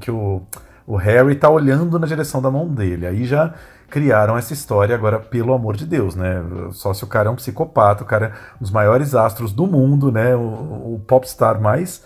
[0.00, 0.42] que o,
[0.84, 3.06] o Harry está olhando na direção da mão dele.
[3.06, 3.54] Aí já
[3.92, 6.42] criaram essa história agora, pelo amor de Deus, né?
[6.70, 9.66] Só se o cara é um psicopata, o cara é um dos maiores astros do
[9.66, 10.34] mundo, né?
[10.34, 12.02] O, o popstar mais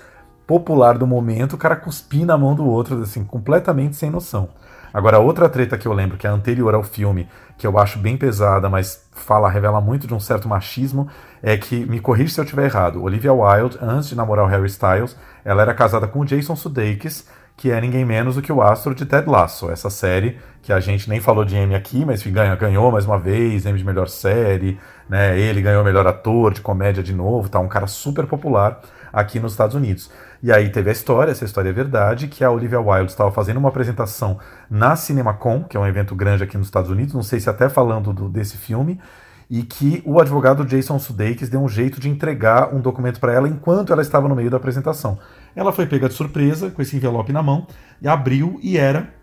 [0.48, 4.48] popular do momento, o cara cuspir na mão do outro, assim, completamente sem noção.
[4.92, 8.16] Agora, outra treta que eu lembro, que é anterior ao filme, que eu acho bem
[8.16, 11.06] pesada, mas fala, revela muito de um certo machismo,
[11.40, 14.66] é que, me corrija se eu estiver errado, Olivia Wilde, antes de namorar o Harry
[14.66, 18.60] Styles, ela era casada com o Jason Sudeikis, que é ninguém menos do que o
[18.60, 22.22] astro de Ted Lasso, essa série que a gente nem falou de Emmy aqui, mas
[22.26, 24.78] ganha, ganhou mais uma vez, Emmy de melhor série,
[25.08, 25.38] né?
[25.38, 28.80] Ele ganhou melhor ator de comédia de novo, tá um cara super popular
[29.12, 30.10] aqui nos Estados Unidos.
[30.42, 33.58] E aí teve a história, essa história é verdade, que a Olivia Wilde estava fazendo
[33.58, 34.38] uma apresentação
[34.68, 37.68] na CinemaCon, que é um evento grande aqui nos Estados Unidos, não sei se até
[37.68, 39.00] falando do, desse filme,
[39.48, 43.48] e que o advogado Jason Sudeikis deu um jeito de entregar um documento para ela
[43.48, 45.18] enquanto ela estava no meio da apresentação.
[45.56, 47.66] Ela foi pega de surpresa com esse envelope na mão
[48.00, 49.16] e abriu e era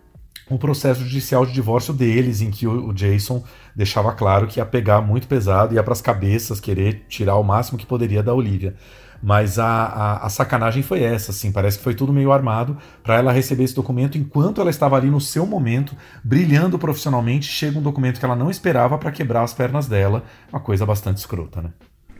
[0.50, 3.42] um processo judicial de divórcio deles, em que o Jason
[3.74, 7.78] deixava claro que ia pegar muito pesado, ia para as cabeças, querer tirar o máximo
[7.78, 8.74] que poderia da Olivia.
[9.22, 13.16] Mas a, a, a, sacanagem foi essa, assim, parece que foi tudo meio armado para
[13.16, 17.46] ela receber esse documento enquanto ela estava ali no seu momento, brilhando profissionalmente.
[17.46, 21.18] Chega um documento que ela não esperava para quebrar as pernas dela, uma coisa bastante
[21.18, 21.70] escrota, né?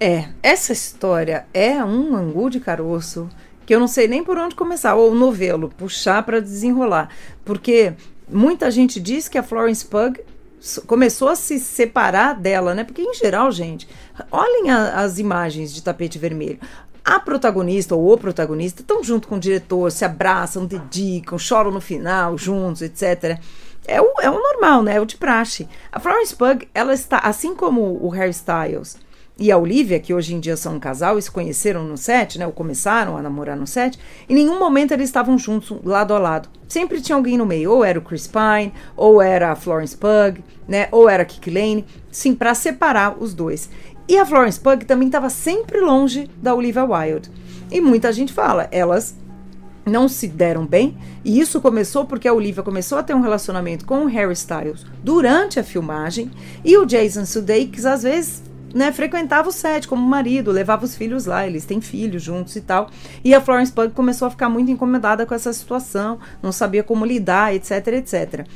[0.01, 3.29] É, essa história é um angu de caroço
[3.67, 7.09] que eu não sei nem por onde começar, ou novelo, puxar para desenrolar,
[7.45, 7.95] porque
[8.29, 10.21] muita gente diz que a Florence Pug
[10.87, 12.85] começou a se separar dela, né?
[12.85, 13.89] Porque em geral, gente,
[14.31, 16.59] olhem a, as imagens de tapete vermelho.
[17.05, 21.81] A protagonista ou o protagonista estão junto com o diretor, se abraçam, dedicam, choram no
[21.81, 23.39] final juntos, etc.
[23.87, 24.97] É o, é o normal, né?
[24.97, 25.69] É o de praxe.
[25.93, 28.97] A Florence Pug, ela está, assim como o Harry Styles
[29.39, 32.39] e a Olivia, que hoje em dia são um casal e se conheceram no set,
[32.39, 36.19] né, ou começaram a namorar no set, em nenhum momento eles estavam juntos, lado a
[36.19, 36.49] lado.
[36.69, 40.43] Sempre tinha alguém no meio, ou era o Chris Pine, ou era a Florence Pug,
[40.69, 43.69] né, ou era a Kiki Lane, sim, para separar os dois.
[44.07, 47.31] E a Florence Pug também estava sempre longe da Olivia Wilde.
[47.73, 49.17] E muita gente fala, elas
[49.85, 53.85] não se deram bem, e isso começou porque a Olivia começou a ter um relacionamento
[53.85, 56.31] com o Harry Styles durante a filmagem,
[56.65, 61.27] e o Jason Sudeikis às vezes né, frequentava o set como marido, levava os filhos
[61.27, 62.91] lá, eles têm filhos juntos e tal.
[63.23, 67.07] E a Florence Pugh começou a ficar muito incomodada com essa situação, não sabia como
[67.07, 68.47] lidar, etc, etc.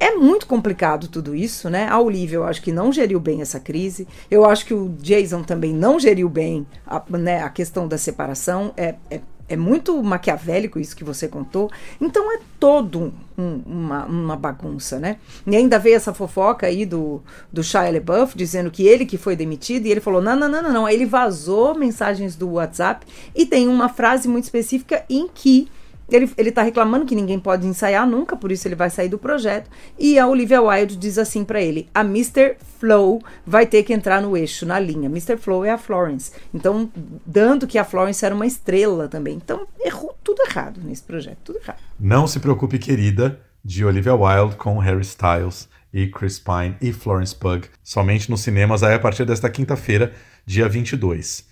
[0.00, 1.88] É muito complicado tudo isso, né?
[1.88, 4.08] A Olivia, eu acho que não geriu bem essa crise.
[4.28, 8.74] Eu acho que o Jason também não geriu bem a, né, a questão da separação.
[8.76, 11.70] É, é é muito maquiavélico isso que você contou.
[12.00, 15.18] Então é todo um, uma, uma, bagunça, né?
[15.46, 17.22] E ainda veio essa fofoca aí do,
[17.52, 20.62] do Shia LaBeouf dizendo que ele que foi demitido e ele falou: não, não, não,
[20.62, 20.88] não, não.
[20.88, 25.68] Ele vazou mensagens do WhatsApp e tem uma frase muito específica em que
[26.14, 29.18] ele, ele tá reclamando que ninguém pode ensaiar nunca, por isso ele vai sair do
[29.18, 29.70] projeto.
[29.98, 32.56] E a Olivia Wilde diz assim para ele: a Mr.
[32.78, 35.08] Flow vai ter que entrar no eixo, na linha.
[35.08, 35.36] Mr.
[35.36, 36.32] Flow é a Florence.
[36.52, 36.90] Então,
[37.26, 39.36] dando que a Florence era uma estrela também.
[39.36, 41.78] Então, errou tudo errado nesse projeto, tudo errado.
[41.98, 43.40] Não se preocupe, querida.
[43.64, 48.82] de Olivia Wilde com Harry Styles e Chris Pine e Florence Pugh, somente nos cinemas
[48.82, 50.12] aí a partir desta quinta-feira,
[50.44, 51.48] dia 22.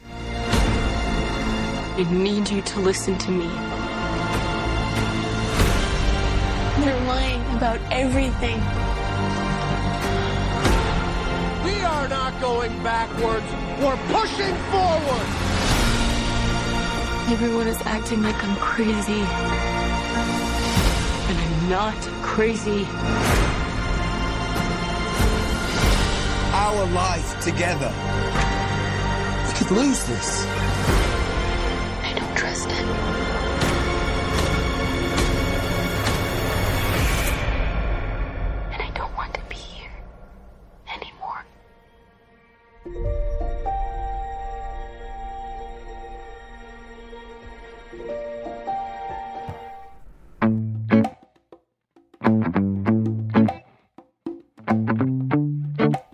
[1.99, 3.82] I need you to listen to me.
[7.91, 8.61] Everything.
[11.65, 13.47] We are not going backwards,
[13.83, 15.29] we're pushing forward.
[17.31, 19.23] Everyone is acting like I'm crazy.
[21.29, 22.87] And I'm not crazy.
[26.53, 27.93] Our life together.
[29.47, 30.45] We could lose this.
[32.03, 33.32] I don't trust it.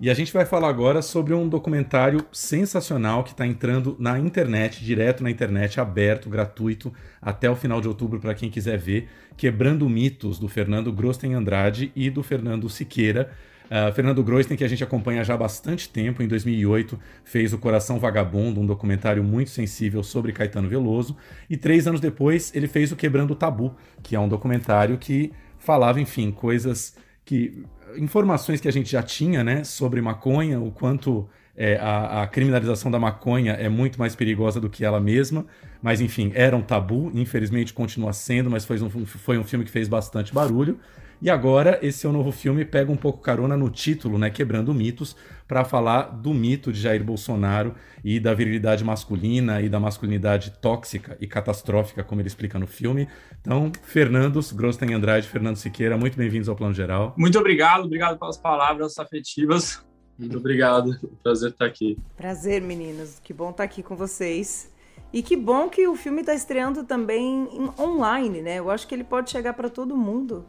[0.09, 4.83] E a gente vai falar agora sobre um documentário sensacional que está entrando na internet,
[4.83, 6.91] direto na internet, aberto, gratuito,
[7.21, 9.07] até o final de outubro para quem quiser ver,
[9.37, 13.31] Quebrando Mitos, do Fernando Grosten Andrade e do Fernando Siqueira.
[13.67, 17.59] Uh, Fernando Grosten, que a gente acompanha já há bastante tempo, em 2008 fez O
[17.59, 21.19] Coração Vagabundo, um documentário muito sensível sobre Caetano Veloso,
[21.51, 25.33] e três anos depois ele fez O Quebrando o Tabu, que é um documentário que
[25.59, 26.97] falava, enfim, coisas
[27.27, 27.63] que
[27.97, 32.91] informações que a gente já tinha né, sobre maconha, o quanto é, a, a, criminalização
[32.91, 35.45] da maconha é muito mais perigosa do que ela mesma.
[35.83, 39.71] Mas, enfim, era um tabu, infelizmente continua sendo, mas foi um, foi um filme que
[39.71, 40.79] fez bastante barulho.
[41.21, 45.17] E agora, esse seu novo filme pega um pouco carona no título, né, Quebrando Mitos,
[45.49, 51.17] para falar do mito de Jair Bolsonaro e da virilidade masculina e da masculinidade tóxica
[51.21, 53.09] e catastrófica, como ele explica no filme.
[53.41, 57.15] Então, Fernandos, Grosten Andrade, Fernando Siqueira, muito bem-vindos ao Plano Geral.
[57.17, 59.85] Muito obrigado, obrigado pelas palavras afetivas.
[60.17, 61.99] Muito obrigado, prazer estar aqui.
[62.17, 64.73] Prazer, meninos, que bom estar aqui com vocês.
[65.13, 68.57] E que bom que o filme está estreando também online, né?
[68.61, 70.45] Eu acho que ele pode chegar para todo mundo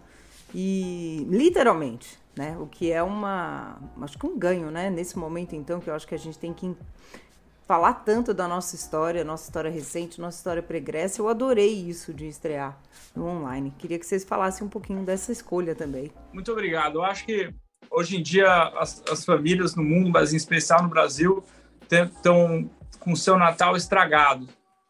[0.54, 2.58] e literalmente, né?
[2.60, 4.90] O que é uma, acho que um ganho, né?
[4.90, 6.76] Nesse momento, então, que eu acho que a gente tem que
[7.68, 11.22] falar tanto da nossa história, nossa história recente, nossa história pregressa.
[11.22, 12.78] Eu adorei isso de estrear
[13.16, 13.72] no online.
[13.78, 16.12] Queria que vocês falassem um pouquinho dessa escolha também.
[16.34, 16.96] Muito obrigado.
[16.96, 17.54] Eu acho que
[17.92, 21.44] hoje em dia as, as famílias no mundo, mas em especial no Brasil,
[21.84, 22.68] estão
[23.00, 24.48] com o seu Natal estragado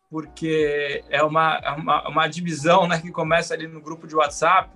[0.10, 4.70] porque é uma, uma, uma divisão né, que começa ali no grupo de WhatsApp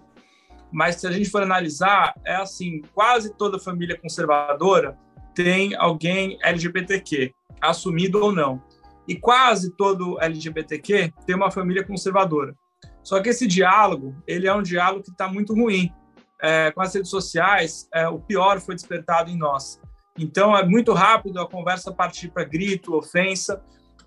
[0.73, 4.97] mas se a gente for analisar, é assim, quase toda família conservadora
[5.35, 8.61] tem alguém LGBTQ, assumido ou não.
[9.07, 12.55] E quase todo LGBTQ tem uma família conservadora.
[13.03, 15.93] Só que esse diálogo, ele é um diálogo que está muito ruim.
[16.41, 19.79] É, com as redes sociais, é, o pior foi despertado em nós.
[20.17, 23.63] Então, é muito rápido a conversa partir para grito, ofensa,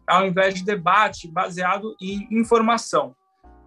[0.06, 3.14] ao invés de debate baseado em informação.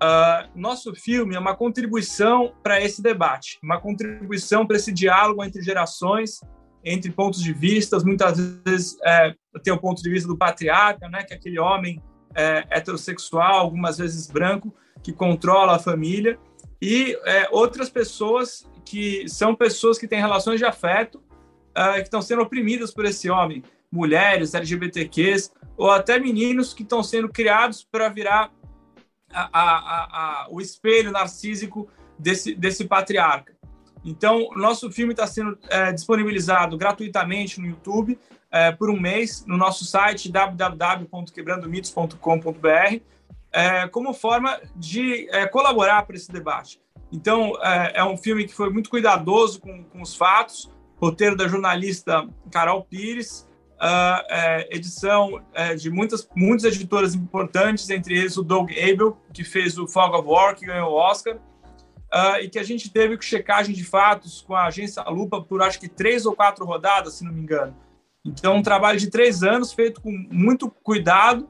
[0.02, 5.62] Uh, nosso filme é uma contribuição para esse debate, uma contribuição para esse diálogo entre
[5.62, 6.40] gerações,
[6.84, 8.00] entre pontos de vista.
[8.00, 12.02] Muitas vezes é, tem o ponto de vista do patriarca, né, que é aquele homem
[12.34, 14.74] é, heterossexual, algumas vezes branco,
[15.04, 16.40] que controla a família,
[16.82, 21.22] e é, outras pessoas que são pessoas que têm relações de afeto,
[21.78, 27.04] uh, que estão sendo oprimidas por esse homem, mulheres, LGBTQs, ou até meninos que estão
[27.04, 28.52] sendo criados para virar
[29.34, 33.60] a, a, a, o espelho narcísico desse, desse patriarca.
[34.04, 38.18] Então, nosso filme está sendo é, disponibilizado gratuitamente no YouTube
[38.52, 43.02] é, por um mês no nosso site www.quebrandomitos.com.br
[43.52, 46.80] é, como forma de é, colaborar para esse debate.
[47.12, 51.48] Então, é, é, um filme que foi muito cuidadoso com, com os fatos, roteiro da
[51.48, 53.49] jornalista Carol Pires,
[53.80, 59.44] uh, é, edição é, de muitas, muitas editoras importantes, entre eles o Doug Abel, que
[59.44, 63.18] fez o Fog of War, que ganhou o Oscar, uh, e que a gente teve
[63.22, 67.24] checagem de fatos com a agência Lupa por acho que três ou quatro rodadas, se
[67.24, 67.76] não me engano.
[68.24, 71.48] Então, um trabalho de três anos feito com muito cuidado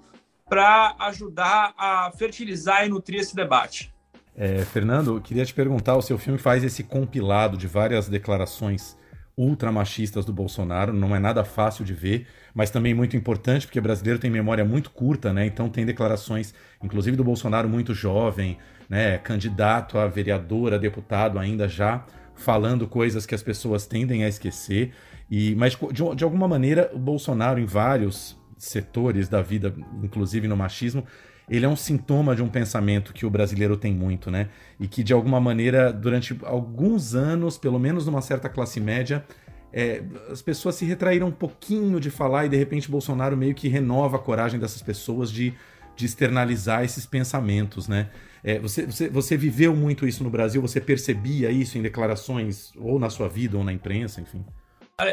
[0.48, 3.94] para ajudar a fertilizar e nutrir esse debate.
[4.36, 8.98] É, Fernando, queria te perguntar: o seu filme faz esse compilado de várias declarações
[9.40, 14.20] ultramachistas do Bolsonaro, não é nada fácil de ver, mas também muito importante, porque brasileiro
[14.20, 15.46] tem memória muito curta, né?
[15.46, 18.58] Então tem declarações, inclusive do Bolsonaro muito jovem,
[18.90, 19.18] né?
[19.18, 24.92] Candidato a vereador, a deputado ainda já, falando coisas que as pessoas tendem a esquecer.
[25.32, 29.74] E, mas de, de alguma maneira, o Bolsonaro, em vários setores da vida,
[30.04, 31.06] inclusive no machismo,
[31.50, 34.50] ele é um sintoma de um pensamento que o brasileiro tem muito, né?
[34.80, 39.26] E que de alguma maneira, durante alguns anos, pelo menos numa certa classe média,
[39.74, 43.68] é, as pessoas se retraíram um pouquinho de falar e de repente Bolsonaro meio que
[43.68, 45.54] renova a coragem dessas pessoas de,
[45.96, 48.10] de externalizar esses pensamentos, né?
[48.44, 50.62] É, você, você, você viveu muito isso no Brasil?
[50.62, 54.46] Você percebia isso em declarações, ou na sua vida, ou na imprensa, enfim?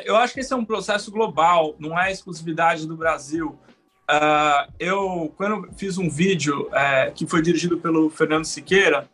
[0.05, 3.59] Eu acho que esse é um processo global, não é exclusividade do Brasil.
[4.09, 9.09] Uh, eu, quando fiz um vídeo uh, que foi dirigido pelo Fernando Siqueira,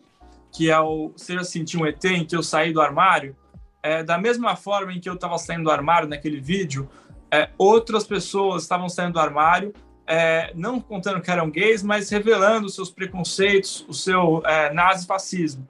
[0.52, 3.34] que é o Seja Sentir um ET, em que eu saí do armário,
[3.84, 6.88] uh, da mesma forma em que eu estava saindo do armário naquele vídeo,
[7.56, 9.72] outras pessoas estavam saindo do armário,
[10.54, 14.42] não contando que eram gays, mas revelando seus preconceitos, o seu
[14.74, 15.66] nazifascismo.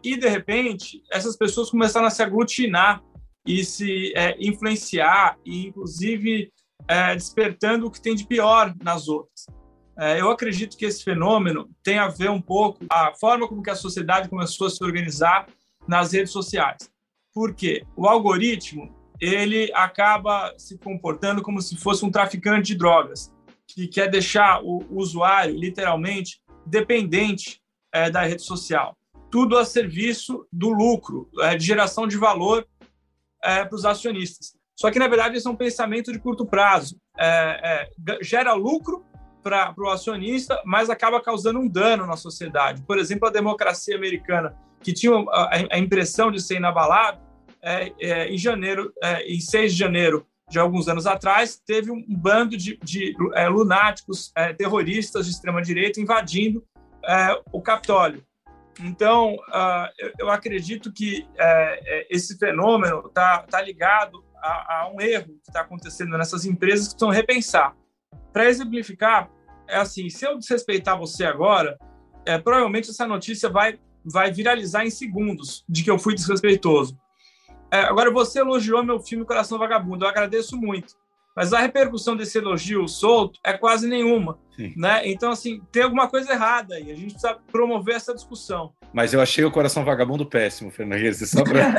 [0.00, 3.02] e, de repente, essas pessoas começaram a se aglutinar
[3.44, 6.52] e se influenciar, e, inclusive,
[6.88, 9.46] é, despertando o que tem de pior nas outras.
[9.98, 13.70] É, eu acredito que esse fenômeno tem a ver um pouco a forma como que
[13.70, 15.46] a sociedade começou a se organizar
[15.86, 16.90] nas redes sociais.
[17.34, 23.34] Porque o algoritmo ele acaba se comportando como se fosse um traficante de drogas,
[23.66, 27.60] que quer deixar o usuário literalmente dependente
[27.92, 28.96] é, da rede social.
[29.30, 32.66] Tudo a serviço do lucro, é, de geração de valor
[33.42, 34.57] é, para os acionistas.
[34.78, 37.00] Só que, na verdade, isso é um pensamento de curto prazo.
[37.18, 39.04] É, é, gera lucro
[39.42, 42.82] para o acionista, mas acaba causando um dano na sociedade.
[42.82, 47.20] Por exemplo, a democracia americana, que tinha a, a impressão de ser inabalável,
[47.60, 52.04] é, é em janeiro, é, em 6 de janeiro de alguns anos atrás, teve um
[52.08, 56.64] bando de, de é, lunáticos terroristas de extrema-direita invadindo
[57.52, 58.24] o Capitólio.
[58.80, 59.36] Então,
[59.98, 61.26] eu, eu, acredito que
[62.08, 66.94] esse fenômeno está tá ligado a, a um erro que está acontecendo nessas empresas que
[66.94, 67.76] estão repensar.
[68.32, 69.30] Para exemplificar,
[69.68, 71.78] é assim: se eu desrespeitar você agora,
[72.26, 76.98] é, provavelmente essa notícia vai, vai viralizar em segundos de que eu fui desrespeitoso.
[77.70, 80.94] É, agora, você elogiou meu filme Coração Vagabundo, eu agradeço muito.
[81.36, 84.38] Mas a repercussão desse elogio solto é quase nenhuma.
[84.76, 85.08] Né?
[85.08, 86.90] Então, assim, tem alguma coisa errada aí.
[86.90, 88.72] A gente precisa promover essa discussão.
[88.92, 91.28] Mas eu achei o Coração Vagabundo péssimo, Fernandes.
[91.30, 91.70] Só pra...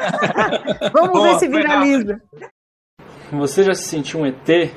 [0.94, 2.22] Vamos Boa, ver se viraliza.
[3.32, 4.72] Você já se sentiu um ET?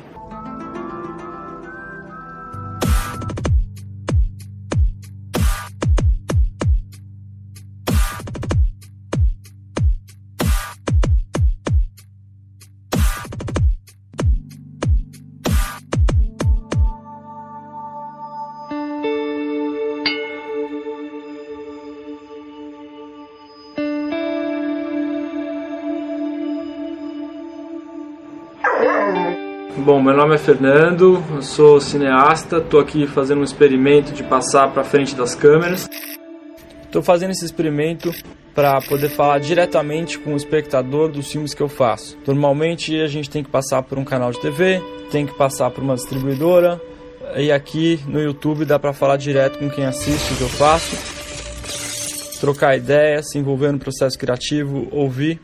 [30.33, 35.15] Nome é Fernando, eu sou cineasta, estou aqui fazendo um experimento de passar para frente
[35.15, 35.87] das câmeras.
[36.85, 38.11] Estou fazendo esse experimento
[38.55, 42.17] para poder falar diretamente com o espectador dos filmes que eu faço.
[42.27, 45.85] Normalmente a gente tem que passar por um canal de TV, tem que passar por
[45.85, 46.81] uma distribuidora,
[47.37, 50.97] e aqui no YouTube dá para falar direto com quem assiste o que eu faço,
[52.41, 55.39] trocar ideias, se envolver no processo criativo, ouvir.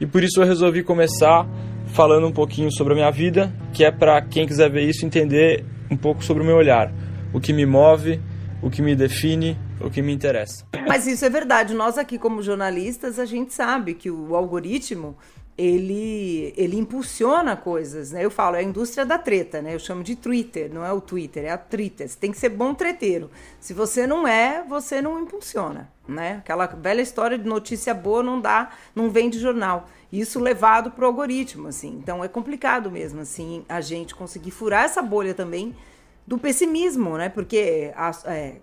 [0.00, 1.46] E por isso eu resolvi começar
[1.94, 5.64] falando um pouquinho sobre a minha vida, que é para quem quiser ver isso entender
[5.88, 6.92] um pouco sobre o meu olhar,
[7.32, 8.20] o que me move,
[8.60, 10.66] o que me define, o que me interessa.
[10.88, 11.72] Mas isso é verdade.
[11.72, 15.16] Nós aqui como jornalistas, a gente sabe que o algoritmo
[15.56, 18.24] ele, ele impulsiona coisas, né?
[18.24, 19.74] Eu falo, é a indústria da treta, né?
[19.74, 22.08] Eu chamo de Twitter, não é o Twitter, é a Twitter.
[22.08, 23.30] Você tem que ser bom treteiro.
[23.60, 26.38] Se você não é, você não impulsiona, né?
[26.38, 29.88] Aquela velha história de notícia boa não dá, não vem de jornal.
[30.12, 31.98] Isso levado para o algoritmo, assim.
[32.02, 35.74] Então é complicado mesmo, assim, a gente conseguir furar essa bolha também
[36.26, 37.28] do pessimismo, né?
[37.28, 38.56] Porque as, é,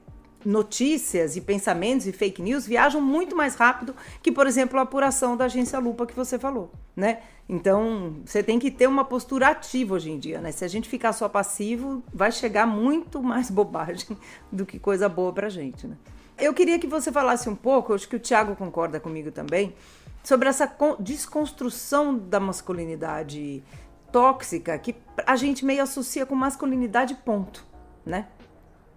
[0.45, 5.37] notícias e pensamentos e fake news viajam muito mais rápido que, por exemplo, a apuração
[5.37, 7.19] da agência Lupa que você falou, né?
[7.47, 10.51] Então, você tem que ter uma postura ativa hoje em dia, né?
[10.51, 14.17] Se a gente ficar só passivo, vai chegar muito mais bobagem
[14.51, 15.97] do que coisa boa pra gente, né?
[16.37, 19.75] Eu queria que você falasse um pouco, acho que o Thiago concorda comigo também,
[20.23, 23.63] sobre essa desconstrução da masculinidade
[24.11, 27.65] tóxica que a gente meio associa com masculinidade ponto,
[28.05, 28.27] né?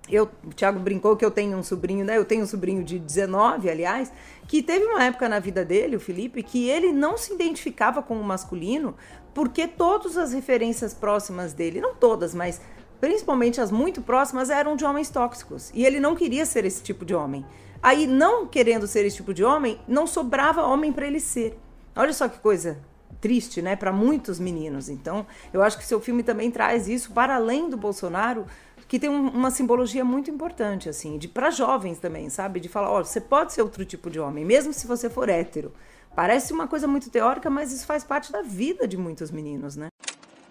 [0.08, 2.18] Eu, o Thiago brincou que eu tenho um sobrinho, né?
[2.18, 4.12] Eu tenho um sobrinho de 19, aliás,
[4.46, 8.20] que teve uma época na vida dele, o Felipe, que ele não se identificava com
[8.20, 8.94] o masculino,
[9.32, 12.60] porque todas as referências próximas dele, não todas, mas
[13.00, 15.70] principalmente as muito próximas, eram de homens tóxicos.
[15.74, 17.44] E ele não queria ser esse tipo de homem.
[17.82, 21.58] Aí, não querendo ser esse tipo de homem, não sobrava homem para ele ser.
[21.96, 22.78] Olha só que coisa
[23.20, 24.88] triste, né, para muitos meninos.
[24.88, 28.46] Então, eu acho que seu filme também traz isso para além do Bolsonaro,
[28.94, 32.60] que tem um, uma simbologia muito importante, assim, de para jovens também, sabe?
[32.60, 35.72] De falar, ó, você pode ser outro tipo de homem, mesmo se você for hétero.
[36.14, 39.88] Parece uma coisa muito teórica, mas isso faz parte da vida de muitos meninos, né?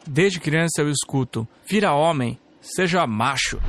[0.06, 3.62] Desde criança eu escuto: vira homem, seja macho.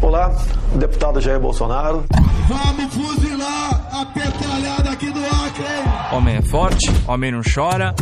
[0.00, 0.30] Olá,
[0.78, 2.04] deputado Jair Bolsonaro.
[2.46, 6.14] Vamos fuzilar a petralhada aqui do Acre!
[6.14, 7.92] Homem é forte, homem não chora.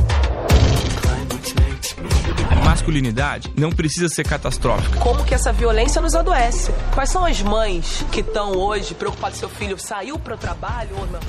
[2.64, 4.98] Masculinidade não precisa ser catastrófica.
[4.98, 6.72] Como que essa violência nos adoece?
[6.94, 10.96] Quais são as mães que estão hoje preocupadas se seu filho saiu para o trabalho
[10.98, 11.20] ou não?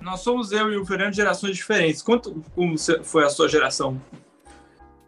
[0.00, 2.00] Nós somos eu e o Fernando gerações diferentes.
[2.00, 4.00] Quanto como foi a sua geração?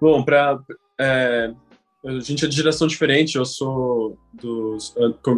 [0.01, 0.59] Bom, para
[0.99, 1.53] é,
[2.05, 3.37] a gente é de geração diferente.
[3.37, 4.95] Eu sou dos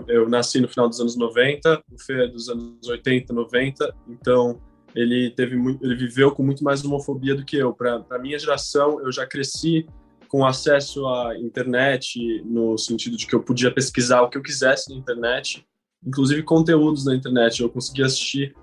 [0.09, 3.95] eu nasci no final dos anos 90, o Fê é dos anos 80, 90.
[4.09, 4.61] Então
[4.95, 7.73] ele teve muito, ele viveu com muito mais homofobia do que eu.
[7.73, 9.87] Para a minha geração, eu já cresci
[10.29, 14.91] com acesso à internet no sentido de que eu podia pesquisar o que eu quisesse
[14.91, 15.67] na internet,
[16.05, 17.61] inclusive conteúdos na internet.
[17.61, 18.55] Eu conseguia assistir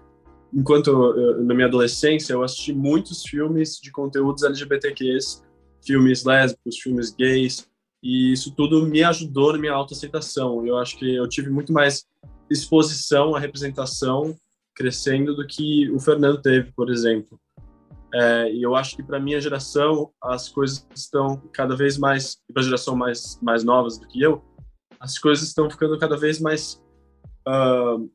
[0.53, 5.43] enquanto eu, na minha adolescência eu assisti muitos filmes de conteúdos LGBTQs,
[5.85, 7.67] filmes lésbicos, filmes gays,
[8.01, 10.65] e isso tudo me ajudou na minha autoaceitação.
[10.65, 12.05] Eu acho que eu tive muito mais
[12.49, 14.35] exposição à representação
[14.77, 17.39] crescendo do que o Fernando teve, por exemplo.
[18.13, 22.61] É, e eu acho que para minha geração as coisas estão cada vez mais, para
[22.61, 24.41] a geração mais mais novas do que eu,
[24.99, 26.81] as coisas estão ficando cada vez mais
[27.47, 28.09] uh,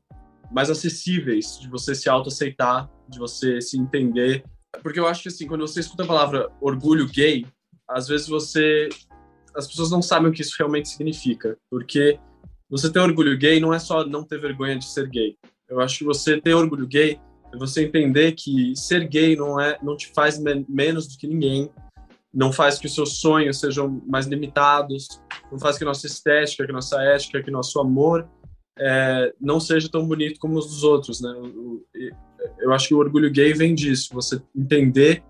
[0.51, 4.43] mais acessíveis de você se autoaceitar, de você se entender.
[4.81, 7.45] Porque eu acho que assim, quando você escuta a palavra orgulho gay,
[7.87, 8.89] às vezes você
[9.55, 12.19] as pessoas não sabem o que isso realmente significa, porque
[12.69, 15.37] você ter orgulho gay não é só não ter vergonha de ser gay.
[15.73, 17.19] Eu acho que você ter orgulho gay
[17.51, 21.27] é você entender que ser gay não é não te faz men menos do que
[21.27, 21.69] ninguém,
[22.31, 25.19] não faz que os seus sonhos sejam mais limitados,
[25.51, 28.27] não faz que nossa estética, que nossa ética, que nosso amor
[28.77, 31.33] é, não seja tão bonito como os dos outros, né?
[31.35, 32.11] Eu,
[32.59, 35.23] eu acho que o orgulho gay vem disso, você entender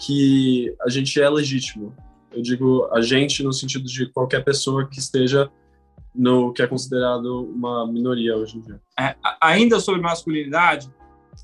[0.00, 1.94] que a gente é legítimo.
[2.32, 5.48] Eu digo a gente no sentido de qualquer pessoa que esteja
[6.14, 8.80] no que é considerado uma minoria hoje em dia.
[8.98, 10.88] É, ainda sobre masculinidade,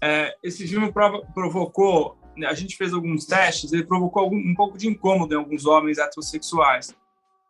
[0.01, 2.17] é, esse filme prov provocou,
[2.47, 5.99] a gente fez alguns testes, ele provocou algum, um pouco de incômodo em alguns homens
[5.99, 6.95] heterossexuais.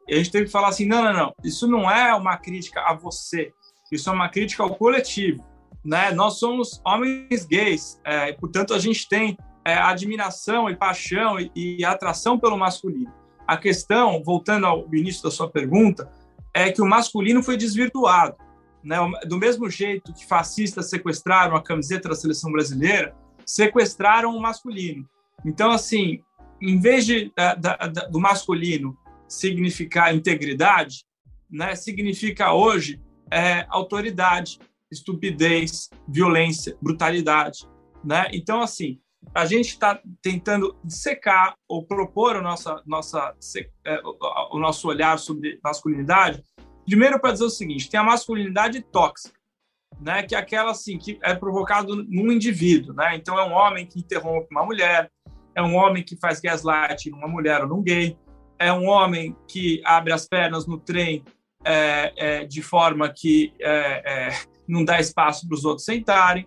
[0.08, 2.80] E a gente teve que falar assim, não, não, não, isso não é uma crítica
[2.80, 3.52] a você,
[3.92, 5.44] isso é uma crítica ao coletivo.
[5.84, 6.10] Né?
[6.12, 11.50] Nós somos homens gays, é, e, portanto a gente tem é, admiração e paixão e,
[11.54, 13.12] e atração pelo masculino.
[13.46, 16.10] A questão, voltando ao início da sua pergunta,
[16.54, 18.36] é que o masculino foi desvirtuado.
[18.82, 18.96] Né?
[19.26, 25.08] Do mesmo jeito que fascistas sequestraram a camiseta da seleção brasileira, sequestraram o masculino.
[25.44, 26.20] Então, assim,
[26.60, 27.76] em vez de, da, da,
[28.08, 28.96] do masculino
[29.28, 31.04] significar integridade,
[31.50, 34.58] né, significa hoje é, autoridade,
[34.90, 37.68] estupidez, violência, brutalidade.
[38.04, 38.26] Né?
[38.32, 38.98] Então, assim,
[39.34, 42.82] a gente está tentando secar ou propor o, nossa,
[43.84, 44.00] é,
[44.50, 46.42] o nosso olhar sobre masculinidade,
[46.84, 49.38] primeiro para dizer o seguinte: tem a masculinidade tóxica,
[50.00, 53.16] né, que é aquela assim que é provocado num indivíduo, né?
[53.16, 55.10] Então é um homem que interrompe uma mulher,
[55.54, 58.16] é um homem que faz gaslight numa mulher ou num gay,
[58.58, 61.24] é um homem que abre as pernas no trem
[61.64, 66.46] é, é, de forma que é, é não dá espaço para os outros sentarem.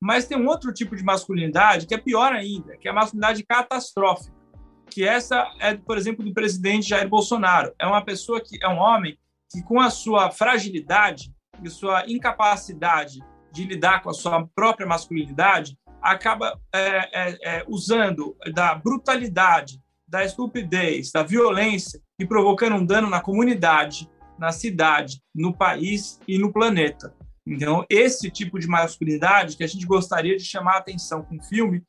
[0.00, 3.44] Mas tem um outro tipo de masculinidade que é pior ainda, que é a masculinidade
[3.44, 4.34] catastrófica.
[4.90, 7.72] Que essa é, por exemplo, do presidente Jair Bolsonaro.
[7.78, 9.18] É uma pessoa que é um homem
[9.50, 11.32] que, com a sua fragilidade
[11.62, 13.20] e sua incapacidade
[13.52, 20.24] de lidar com a sua própria masculinidade, acaba é, é, é, usando da brutalidade, da
[20.24, 26.52] estupidez, da violência e provocando um dano na comunidade, na cidade, no país e no
[26.52, 27.14] planeta.
[27.46, 31.42] Então, esse tipo de masculinidade que a gente gostaria de chamar a atenção com o
[31.42, 31.82] filme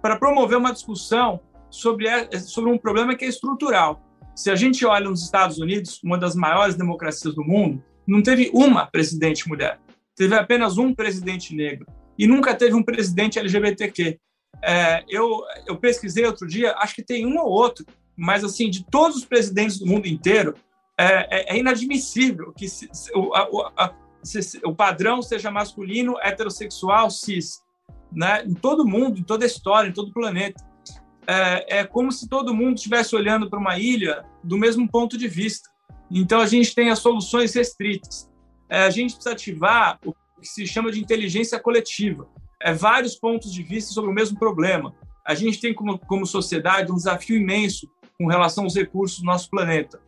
[0.00, 1.40] para promover uma discussão
[1.70, 2.06] sobre,
[2.40, 4.02] sobre um problema que é estrutural.
[4.34, 8.50] Se a gente olha nos Estados Unidos, uma das maiores democracias do mundo, não teve
[8.54, 9.78] uma presidente mulher,
[10.16, 11.86] teve apenas um presidente negro
[12.18, 14.18] e nunca teve um presidente LGBTQ.
[14.62, 17.84] É, eu, eu pesquisei outro dia, acho que tem um ou outro,
[18.16, 20.54] mas assim, de todos os presidentes do mundo inteiro,
[20.98, 23.94] é, é, é inadmissível que se, o, a,
[24.64, 27.60] o padrão seja masculino, heterossexual, cis,
[28.10, 28.44] né?
[28.44, 30.62] Em todo mundo, em toda a história, em todo o planeta.
[31.26, 35.28] É, é como se todo mundo estivesse olhando para uma ilha do mesmo ponto de
[35.28, 35.68] vista.
[36.10, 38.30] Então a gente tem as soluções restritas.
[38.68, 42.28] É, a gente precisa ativar o que se chama de inteligência coletiva.
[42.60, 44.94] É vários pontos de vista sobre o mesmo problema.
[45.24, 49.48] A gente tem como, como sociedade um desafio imenso com relação aos recursos do nosso
[49.48, 50.00] planeta.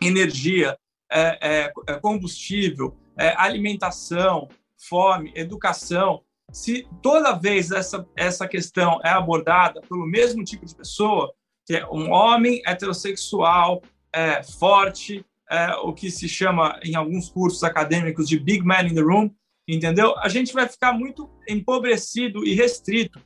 [0.00, 0.76] energia,
[1.10, 9.10] é, é, é combustível, é, alimentação, fome, educação, se toda vez essa, essa questão é
[9.10, 11.32] abordada pelo mesmo tipo de pessoa,
[11.66, 13.82] que é um homem heterossexual,
[14.14, 18.94] é, forte, é, o que se chama em alguns cursos acadêmicos de big man in
[18.94, 19.30] the room,
[19.66, 20.18] entendeu?
[20.18, 23.20] A gente vai ficar muito empobrecido e restrito.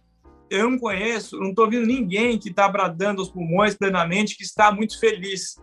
[0.51, 4.73] Eu não conheço, não estou vendo ninguém que está bradando aos pulmões plenamente, que está
[4.73, 5.57] muito feliz.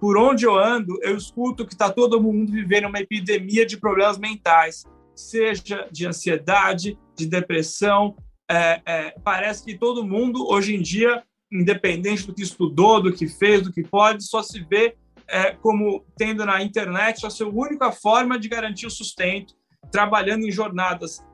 [0.00, 4.18] Por onde eu ando, eu escuto que está todo mundo vivendo uma epidemia de problemas
[4.18, 4.84] mentais,
[5.14, 8.16] seja de ansiedade, de depressão.
[8.50, 13.26] É, é, parece que todo mundo, hoje em dia, independente do que estudou, do que
[13.26, 14.96] fez, do que pode, só se vê
[15.28, 19.54] é, como tendo na internet a sua única forma de garantir o sustento,
[19.90, 21.24] trabalhando em jornadas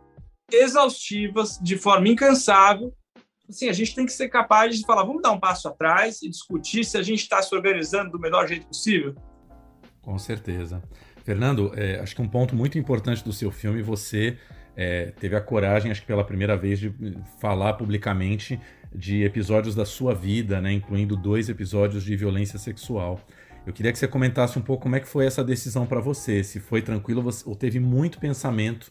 [0.50, 2.94] exaustivas, de forma incansável.
[3.52, 6.28] Assim, a gente tem que ser capaz de falar, vamos dar um passo atrás e
[6.30, 9.14] discutir se a gente está se organizando do melhor jeito possível.
[10.00, 10.82] Com certeza.
[11.22, 14.38] Fernando, é, acho que um ponto muito importante do seu filme, você
[14.74, 16.94] é, teve a coragem, acho que pela primeira vez, de
[17.40, 18.58] falar publicamente
[18.90, 23.20] de episódios da sua vida, né, incluindo dois episódios de violência sexual.
[23.66, 26.42] Eu queria que você comentasse um pouco como é que foi essa decisão para você,
[26.42, 28.90] se foi tranquilo ou teve muito pensamento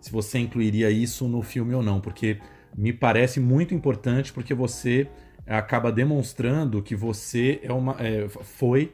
[0.00, 2.38] se você incluiria isso no filme ou não, porque
[2.76, 5.08] me parece muito importante porque você
[5.46, 8.92] acaba demonstrando que você é uma, é, foi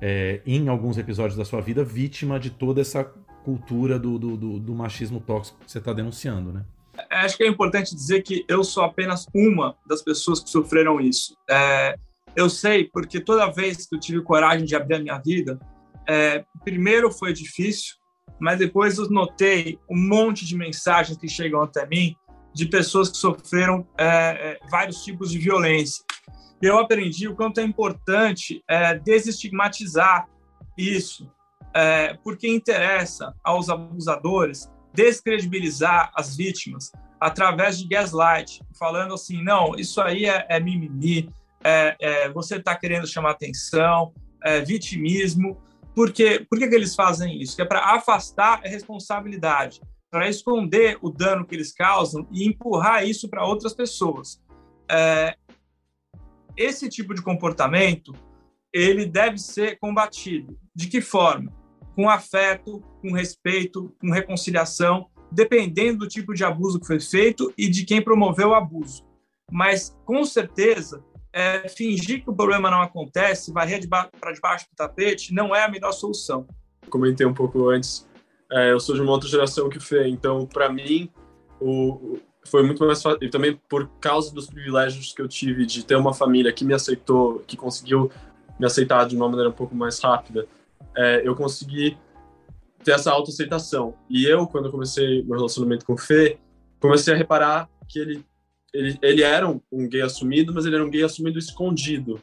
[0.00, 3.04] é, em alguns episódios da sua vida vítima de toda essa
[3.44, 6.64] cultura do, do, do, do machismo tóxico que você está denunciando, né?
[7.10, 11.36] Acho que é importante dizer que eu sou apenas uma das pessoas que sofreram isso.
[11.48, 11.96] É,
[12.36, 15.58] eu sei porque toda vez que eu tive coragem de abrir a minha vida,
[16.08, 17.94] é, primeiro foi difícil,
[18.40, 22.16] mas depois eu notei um monte de mensagens que chegam até mim
[22.54, 26.04] de pessoas que sofreram é, é vários tipos de violência.
[26.62, 30.28] Eu aprendi o quanto é importante é, desestigmatizar
[30.78, 31.28] isso,
[31.74, 40.00] é, porque interessa aos abusadores descredibilizar as vítimas através de gaslight, falando assim, não, isso
[40.00, 41.30] aí é, é mimimi,
[41.64, 44.12] é, é, você está querendo chamar atenção,
[44.66, 45.56] vitimismo.
[45.94, 46.12] Por?
[46.50, 47.54] Por que, que eles fazem isso?
[47.54, 49.80] Que é para afastar a responsabilidade,
[50.12, 54.42] para esconder o dano que eles causam e empurrar isso para outras pessoas.
[54.86, 55.34] É,
[56.54, 58.12] esse tipo de comportamento
[58.70, 60.58] ele deve ser combatido.
[60.74, 61.50] De que forma?
[61.96, 67.70] Com afeto, com respeito, com reconciliação, dependendo do tipo de abuso que foi feito e
[67.70, 69.06] de quem promoveu o abuso.
[69.50, 71.02] Mas, com certeza,
[71.32, 75.70] é, fingir que o problema não acontece, varrer para debaixo do tapete, não é a
[75.70, 76.46] melhor solução.
[76.90, 78.06] Comentei um pouco antes,
[78.52, 81.08] eu sou de uma outra geração que fez, então, para mim,
[81.60, 83.18] o, foi muito mais fácil.
[83.22, 86.74] E também por causa dos privilégios que eu tive de ter uma família que me
[86.74, 88.10] aceitou, que conseguiu
[88.58, 90.46] me aceitar de uma maneira um pouco mais rápida,
[90.96, 91.96] é, eu consegui
[92.84, 93.94] ter essa autoaceitação.
[94.08, 96.38] E eu, quando eu comecei meu relacionamento com o Fê,
[96.80, 98.24] comecei a reparar que ele
[98.72, 102.20] ele, ele era um, um, gay assumido, mas ele era um gay assumido escondido.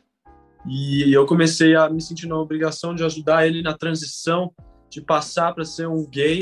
[0.67, 4.51] E eu comecei a me sentir na obrigação de ajudar ele na transição
[4.89, 6.41] de passar para ser um gay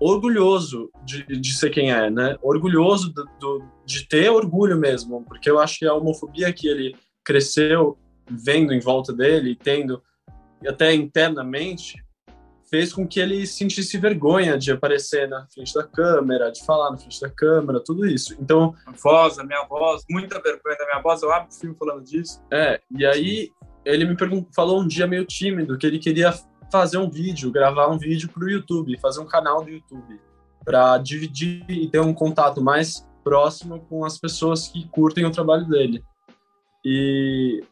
[0.00, 2.36] orgulhoso de, de ser quem é, né?
[2.42, 6.96] Orgulhoso do, do, de ter orgulho mesmo, porque eu acho que a homofobia que ele
[7.24, 7.98] cresceu
[8.28, 10.02] vendo em volta dele, tendo
[10.66, 12.02] até internamente,
[12.70, 16.96] fez com que ele sentisse vergonha de aparecer na frente da câmera, de falar na
[16.96, 18.34] frente da câmera, tudo isso.
[18.40, 21.76] Então, a voz, a minha voz, muita vergonha da minha voz, eu abro o filme
[21.78, 22.42] falando disso.
[22.50, 23.50] É, e aí
[23.84, 24.16] ele me
[24.54, 26.34] falou um dia meio tímido que ele queria
[26.74, 30.20] fazer um vídeo, gravar um vídeo para o YouTube, fazer um canal do YouTube,
[30.64, 35.68] para dividir e ter um contato mais próximo com as pessoas que curtem o trabalho
[35.68, 36.02] dele.
[36.84, 37.62] E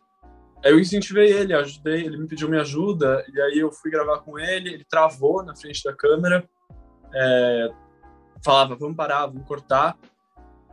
[0.63, 4.39] eu incentivei ele, ajudei, ele me pediu minha ajuda, e aí eu fui gravar com
[4.39, 6.49] ele, ele travou na frente da câmera,
[7.13, 7.73] é,
[8.45, 9.99] falava, vamos parar, vamos cortar,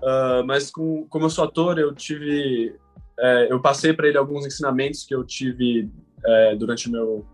[0.03, 2.77] uh, mas com, como eu sou ator, eu tive,
[3.17, 5.89] é, eu passei para ele alguns ensinamentos que eu tive
[6.23, 7.25] é, durante meu,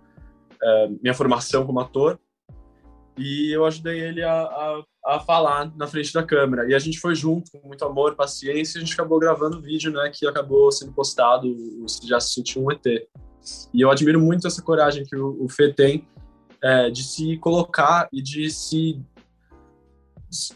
[0.65, 2.19] é, minha formação como ator,
[3.17, 6.69] e eu ajudei ele a, a, a, falar na frente da câmera.
[6.69, 9.61] E a gente foi junto, com muito amor, paciência, e a gente acabou gravando o
[9.61, 11.47] vídeo, né, que acabou sendo postado,
[12.03, 12.85] já se sentiu um ET.
[13.73, 16.07] E eu admiro muito essa coragem que o, o Fê tem
[16.61, 18.99] é, de se colocar e de se,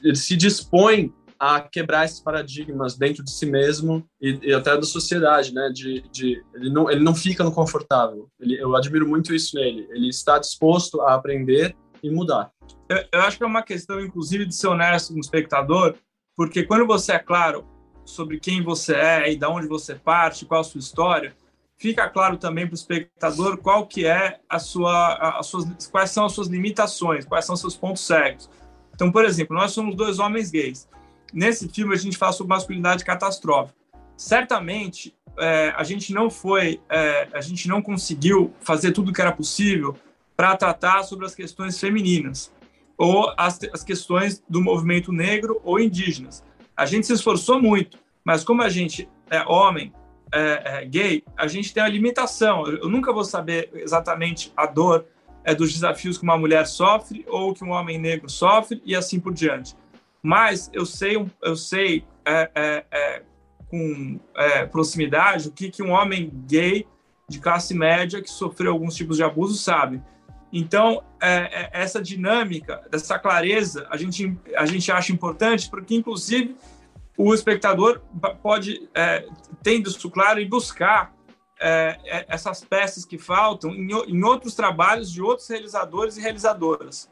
[0.03, 4.83] ele se dispõe a quebrar esses paradigmas dentro de si mesmo e, e até da
[4.83, 5.69] sociedade, né?
[5.73, 8.29] De, de, ele, não, ele não fica no confortável.
[8.39, 9.87] Ele, eu admiro muito isso nele.
[9.91, 12.51] Ele está disposto a aprender e mudar.
[12.89, 15.95] Eu, eu acho que é uma questão, inclusive, de ser honesto com o espectador,
[16.35, 17.65] porque quando você é claro
[18.03, 21.33] sobre quem você é e de onde você parte, qual a sua história,
[21.77, 26.25] fica claro também para o espectador qual que é a sua, as suas, quais são
[26.25, 28.49] as suas limitações, quais são os seus pontos cegos.
[28.93, 30.89] Então, por exemplo, nós somos dois homens gays.
[31.33, 33.77] Nesse filme a gente fala sobre masculinidade catastrófica.
[34.17, 39.21] Certamente é, a gente não foi, é, a gente não conseguiu fazer tudo o que
[39.21, 39.95] era possível
[40.35, 42.51] para tratar sobre as questões femininas
[42.97, 46.43] ou as, as questões do movimento negro ou indígenas.
[46.75, 49.93] A gente se esforçou muito, mas como a gente é homem,
[50.31, 52.65] é, é, gay, a gente tem uma limitação.
[52.67, 55.05] Eu, eu, nunca vou saber exatamente a dor
[55.43, 59.19] é, dos desafios que uma mulher sofre ou que um homem negro sofre e assim
[59.19, 59.75] por diante.
[60.21, 63.23] Mas eu sei, eu sei é, é, é
[63.69, 66.87] com é, proximidade o que, que um homem gay
[67.27, 70.01] de classe média que sofreu alguns tipos de abuso sabe.
[70.51, 71.03] Então,
[71.71, 76.55] essa dinâmica, dessa clareza, a gente, a gente acha importante porque, inclusive,
[77.15, 78.01] o espectador
[78.41, 79.27] pode, é,
[79.61, 81.13] tendo isso claro, e buscar
[81.59, 87.11] é, é, essas peças que faltam em, em, outros trabalhos de outros realizadores e realizadoras.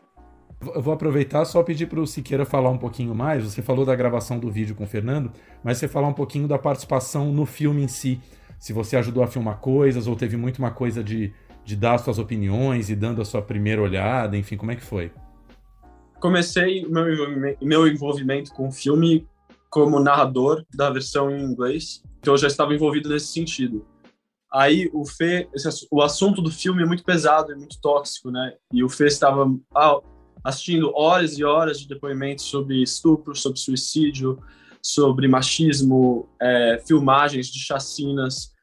[0.59, 3.43] Eu vou aproveitar só pedir para o Siqueira falar um pouquinho mais.
[3.43, 5.31] Você falou da gravação do vídeo com o Fernando,
[5.63, 8.19] mas você falar um pouquinho da participação no filme em si.
[8.59, 11.31] Se você ajudou a filmar coisas ou teve muito uma coisa de,
[11.63, 15.11] de dar suas opiniões e dando a sua primeira olhada, enfim, como é que foi?
[16.19, 17.05] Comecei meu,
[17.61, 19.27] meu envolvimento com o filme
[19.69, 23.85] como narrador da versão em inglês, então eu já estava envolvido nesse sentido.
[24.51, 28.53] Aí o Fê, esse, o assunto do filme é muito pesado e muito tóxico, né?
[28.73, 29.45] E o Fê estava
[29.75, 29.99] ah,
[30.47, 34.41] assistindo horas e horas de depoimentos sobre estupro, sobre suicídio,
[34.81, 38.53] sobre machismo, é, filmagens de chacinas,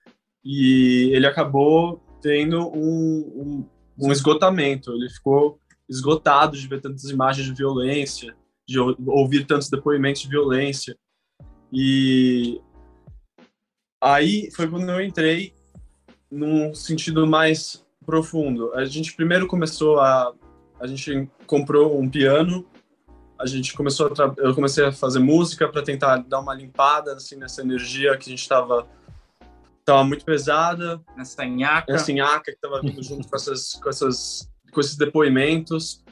[0.43, 3.69] e ele acabou tendo um,
[3.99, 4.93] um, um esgotamento.
[4.93, 8.35] Ele ficou esgotado de ver tantas imagens de violência,
[8.67, 10.97] de ouvir tantos depoimentos de violência.
[11.71, 12.63] E
[14.03, 15.53] aí foi quando eu entrei
[16.31, 18.73] num sentido mais profundo.
[18.73, 20.33] A gente primeiro começou a
[20.85, 22.67] a gente comprou um piano,
[23.39, 27.37] a gente começou a eu comecei a fazer música para tentar dar uma limpada assim
[27.37, 28.87] nessa energia que a gente estava
[29.83, 34.51] tava muito pesada, nessa nhaca, nessa nhaca que estava vindo junto com essas com essas
[34.71, 36.05] com esses depoimentos.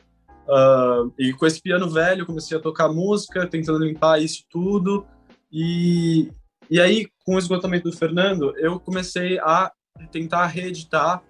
[0.44, 5.06] Uh, e com esse piano velho, comecei a tocar música, tentando limpar isso tudo.
[5.52, 6.32] E,
[6.68, 9.70] e aí, com o esgotamento do Fernando, eu comecei a
[10.10, 11.22] tentar reeditar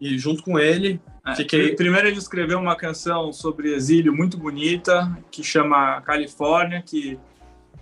[0.00, 1.74] e junto com ele é, fiquei...
[1.74, 7.18] Primeiro ele escreveu uma canção sobre exílio muito bonita que chama Califórnia, que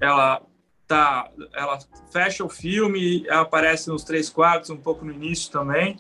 [0.00, 0.42] ela
[0.86, 1.78] tá, ela
[2.12, 5.98] fecha o filme, ela aparece nos três quartos, um pouco no início também.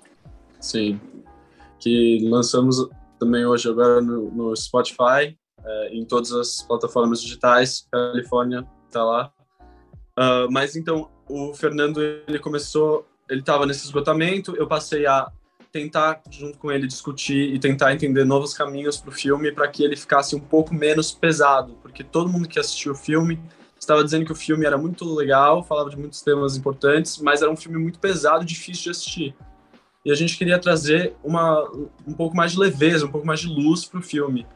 [0.60, 1.00] Sim,
[1.78, 2.88] que lançamos
[3.18, 7.86] também hoje agora no, no Spotify, é, em todas as plataformas digitais.
[7.90, 9.32] Califórnia tá lá.
[10.18, 14.54] Uh, mas então o Fernando ele começou, ele estava nesse esgotamento.
[14.56, 15.30] Eu passei a
[15.72, 19.82] tentar junto com ele discutir e tentar entender novos caminhos para o filme para que
[19.82, 23.40] ele ficasse um pouco menos pesado, porque todo mundo que assistiu o filme
[23.80, 27.50] estava dizendo que o filme era muito legal, falava de muitos temas importantes, mas era
[27.50, 29.34] um filme muito pesado, difícil de assistir.
[30.04, 31.68] E a gente queria trazer uma
[32.06, 34.46] um pouco mais de leveza, um pouco mais de luz para o filme.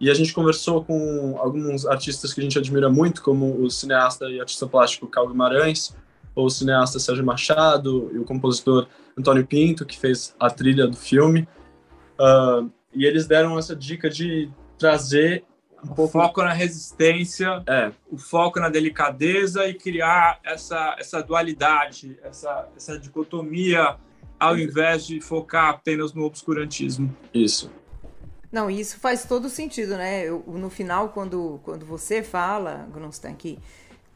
[0.00, 4.26] E a gente conversou com alguns artistas que a gente admira muito, como o cineasta
[4.26, 5.96] e artista plástico Cal Guimarães,
[6.38, 8.86] ou o cineasta Sérgio Machado e o compositor
[9.18, 11.48] Antônio Pinto, que fez a trilha do filme.
[12.16, 15.42] Uh, e eles deram essa dica de trazer
[15.82, 16.16] um pouco...
[16.16, 17.90] O foco na resistência, é.
[18.08, 23.96] o foco na delicadeza e criar essa, essa dualidade, essa, essa dicotomia,
[24.38, 27.12] ao invés de focar apenas no obscurantismo.
[27.34, 27.68] Isso.
[28.52, 30.22] Não, isso faz todo sentido, né?
[30.24, 33.58] Eu, no final, quando, quando você fala, Grunstein, que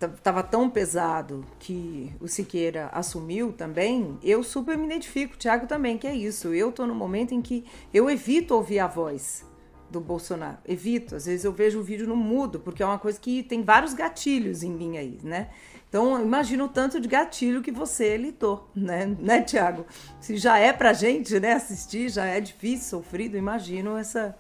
[0.07, 5.99] estava tão pesado que o Siqueira assumiu também, eu super me identifico, o Thiago também,
[5.99, 6.53] que é isso.
[6.55, 9.45] Eu estou no momento em que eu evito ouvir a voz
[9.93, 10.59] do Bolsonaro.
[10.67, 11.15] Evito.
[11.15, 13.93] Às vezes eu vejo o vídeo no mudo, porque é uma coisa que tem vários
[13.93, 15.51] gatilhos em mim aí, né?
[15.89, 19.85] Então, imagina o tanto de gatilho que você lidou, né, né Tiago?
[20.19, 24.35] Se já é pra gente, né, assistir, já é difícil, sofrido, imagino essa,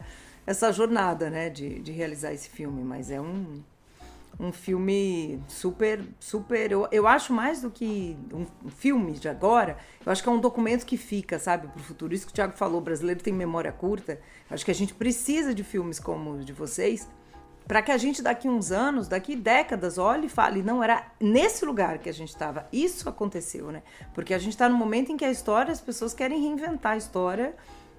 [0.47, 2.83] essa jornada, né, de, de realizar esse filme.
[2.83, 3.63] Mas é um,
[4.39, 6.73] um filme super, super.
[6.73, 10.41] Eu, eu acho mais do que um filme de agora, eu acho que é um
[10.41, 12.15] documento que fica, sabe, para o futuro.
[12.15, 14.21] Isso que o Thiago falou, o brasileiro tem memória curta.
[14.51, 17.09] Acho que a gente precisa de filmes como os de vocês
[17.67, 21.65] para que a gente daqui uns anos, daqui décadas, olhe e fale, não era nesse
[21.65, 22.67] lugar que a gente estava.
[22.73, 23.83] Isso aconteceu, né?
[24.15, 26.97] Porque a gente está no momento em que a história, as pessoas querem reinventar a
[26.97, 27.55] história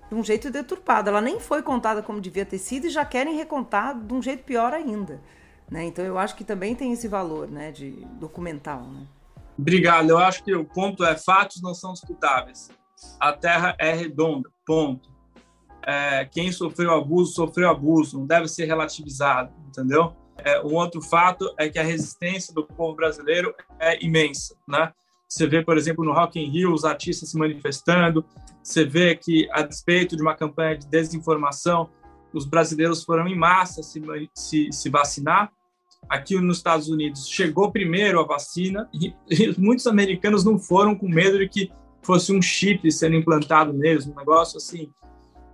[0.09, 1.09] de um jeito deturpado.
[1.09, 4.43] Ela nem foi contada como devia ter sido e já querem recontar de um jeito
[4.43, 5.21] pior ainda.
[5.69, 5.85] Né?
[5.85, 8.81] Então eu acho que também tem esse valor né, de documental.
[8.83, 9.07] Né?
[9.57, 10.09] Obrigado.
[10.09, 12.69] Eu acho que o ponto é fatos não são disputáveis.
[13.19, 14.49] A Terra é redonda.
[14.65, 15.11] Ponto.
[15.85, 18.19] É, quem sofreu abuso sofreu abuso.
[18.19, 20.15] Não deve ser relativizado, entendeu?
[20.37, 24.91] É, um outro fato é que a resistência do povo brasileiro é imensa, né?
[25.27, 28.23] Você vê, por exemplo, no Rock in Rio os artistas se manifestando.
[28.61, 31.89] Você vê que, a despeito de uma campanha de desinformação,
[32.37, 34.01] os brasileiros foram em massa se,
[34.33, 35.51] se, se vacinar.
[36.09, 41.07] Aqui nos Estados Unidos chegou primeiro a vacina e, e, muitos americanos não foram com
[41.07, 41.71] medo de que
[42.01, 44.89] fosse um chip sendo implantado neles, um negócio assim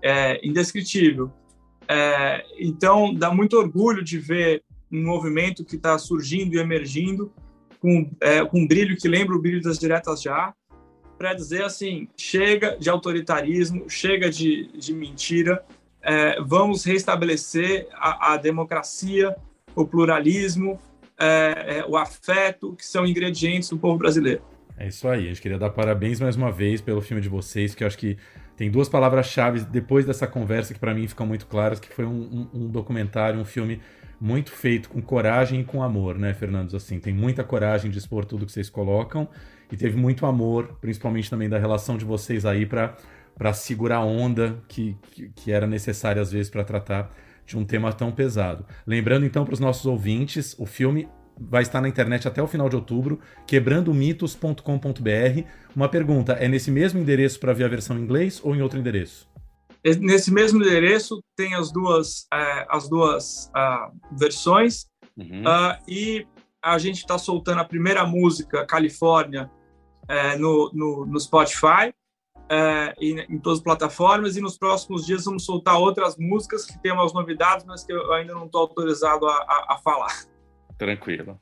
[0.01, 1.31] é, indescritível.
[1.87, 7.31] É, então dá muito orgulho de ver um movimento que está surgindo e emergindo
[7.79, 10.53] com, é, com um brilho que lembra o brilho das diretas já,
[11.17, 15.65] para dizer assim, chega de autoritarismo, chega de, de mentira,
[16.01, 19.35] é, vamos restabelecer a, a, democracia,
[19.75, 20.79] o pluralismo,
[21.17, 24.41] é, é, o afeto, que são ingredientes do povo brasileiro.
[24.77, 27.75] É isso aí, a gente queria dar parabéns mais uma vez pelo filme de vocês,
[27.75, 28.17] que eu acho que
[28.55, 32.47] tem duas palavras-chave depois dessa conversa que para mim ficam muito claras, que foi um,
[32.53, 33.81] um, um, documentário, um filme
[34.19, 36.75] muito feito com coragem e com amor, né, Fernandes?
[36.75, 39.27] Assim, tem muita coragem de expor tudo que vocês colocam
[39.71, 42.95] e teve muito amor, principalmente também da relação de vocês aí para
[43.39, 47.09] para segurar a onda que, que, que era necessária às vezes para tratar
[47.45, 48.65] de um tema tão pesado.
[48.85, 51.07] Lembrando então para os nossos ouvintes, o filme
[51.39, 55.43] vai estar na internet até o final de outubro, quebrandomitos.com.br.
[55.73, 58.77] Uma pergunta, é nesse mesmo endereço para ver a versão em inglês ou em outro
[58.77, 59.29] endereço?
[59.85, 64.85] Nesse mesmo endereço tem as duas, é, as duas uh, versões
[65.17, 65.43] uhum.
[65.43, 66.27] uh, e
[66.61, 69.49] a gente está soltando a primeira música, Califórnia,
[70.09, 71.93] é, no, no, no Spotify
[72.49, 76.77] é, em, em, todas as plataformas e nos próximos dias vamos soltar outras músicas que
[76.81, 80.25] tem umas novidades, mas que eu ainda não estou autorizado a, a, a, falar.
[80.77, 81.39] Tranquilo.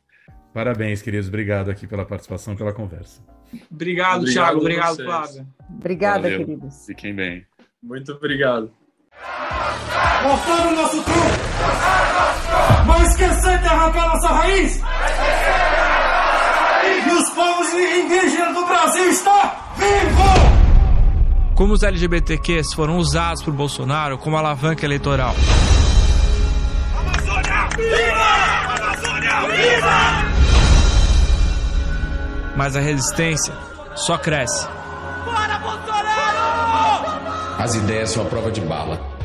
[0.54, 1.28] Parabéns, queridos.
[1.30, 3.24] Obrigado aqui pela participação, pela conversa.
[3.72, 4.60] Obrigado, obrigado Thiago.
[4.60, 5.48] Obrigado, Flávia.
[5.70, 6.40] Obrigada, Valeu.
[6.40, 6.86] queridos.
[6.86, 7.46] Fiquem bem.
[7.82, 8.72] Muito obrigado.
[10.24, 11.18] Mostrando o nosso truque!
[12.86, 14.82] Mas esquecer de arrancar nossa raiz!
[17.06, 19.42] E os povos indígenas do Brasil estão
[19.78, 20.57] vivos!
[21.58, 25.34] Como os LGBTQs foram usados por Bolsonaro como alavanca eleitoral.
[26.96, 27.68] Amazônia!
[27.76, 28.76] Viva!
[28.76, 29.42] Amazônia!
[29.56, 29.98] Viva!
[32.56, 33.56] Mas a resistência
[33.96, 34.68] só cresce.
[35.26, 37.18] Bora, Bolsonaro!
[37.58, 39.17] As ideias são a prova de bala.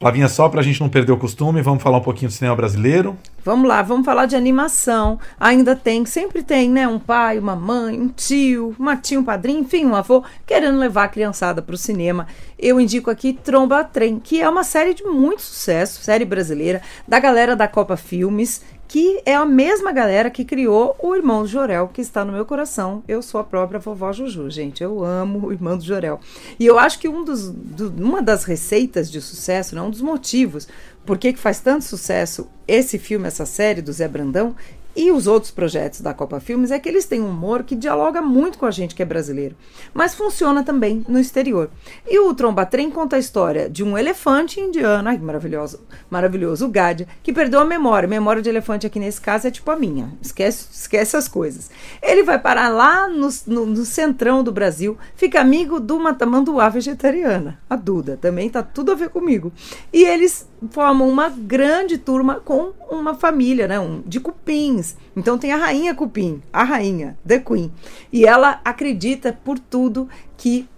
[0.00, 2.56] Flavinha, só para a gente não perder o costume, vamos falar um pouquinho do cinema
[2.56, 3.18] brasileiro.
[3.44, 5.18] Vamos lá, vamos falar de animação.
[5.38, 6.88] Ainda tem, sempre tem, né?
[6.88, 11.04] Um pai, uma mãe, um tio, uma tia, um padrinho, enfim, um avô, querendo levar
[11.04, 12.26] a criançada para o cinema.
[12.58, 17.20] Eu indico aqui Tromba Trem, que é uma série de muito sucesso, série brasileira, da
[17.20, 21.86] galera da Copa Filmes, que é a mesma galera que criou o Irmão do Jorel,
[21.86, 23.04] que está no meu coração.
[23.06, 24.82] Eu sou a própria vovó Juju, gente.
[24.82, 26.18] Eu amo o Irmão do Jorel.
[26.58, 30.00] E eu acho que um dos, do, uma das receitas de sucesso, né, um dos
[30.00, 30.66] motivos
[31.06, 34.56] por que faz tanto sucesso esse filme, essa série do Zé Brandão,
[35.00, 38.20] e os outros projetos da Copa Filmes é que eles têm um humor que dialoga
[38.20, 39.56] muito com a gente que é brasileiro,
[39.94, 41.70] mas funciona também no exterior.
[42.06, 45.80] E o Tromba Trem conta a história de um elefante indiano, ai maravilhoso,
[46.10, 48.06] maravilhoso, o Gadia, que perdeu a memória.
[48.06, 51.70] Memória de elefante aqui nesse caso é tipo a minha, esquece, esquece as coisas.
[52.02, 56.68] Ele vai parar lá no, no, no centrão do Brasil, fica amigo de uma tamanduá
[56.68, 59.50] vegetariana, a Duda, também tá tudo a ver comigo.
[59.90, 65.52] E eles formam uma grande turma com uma família, né, um, de cupins então tem
[65.52, 67.72] a rainha Cupim, a rainha, The Queen.
[68.12, 70.68] E ela acredita por tudo que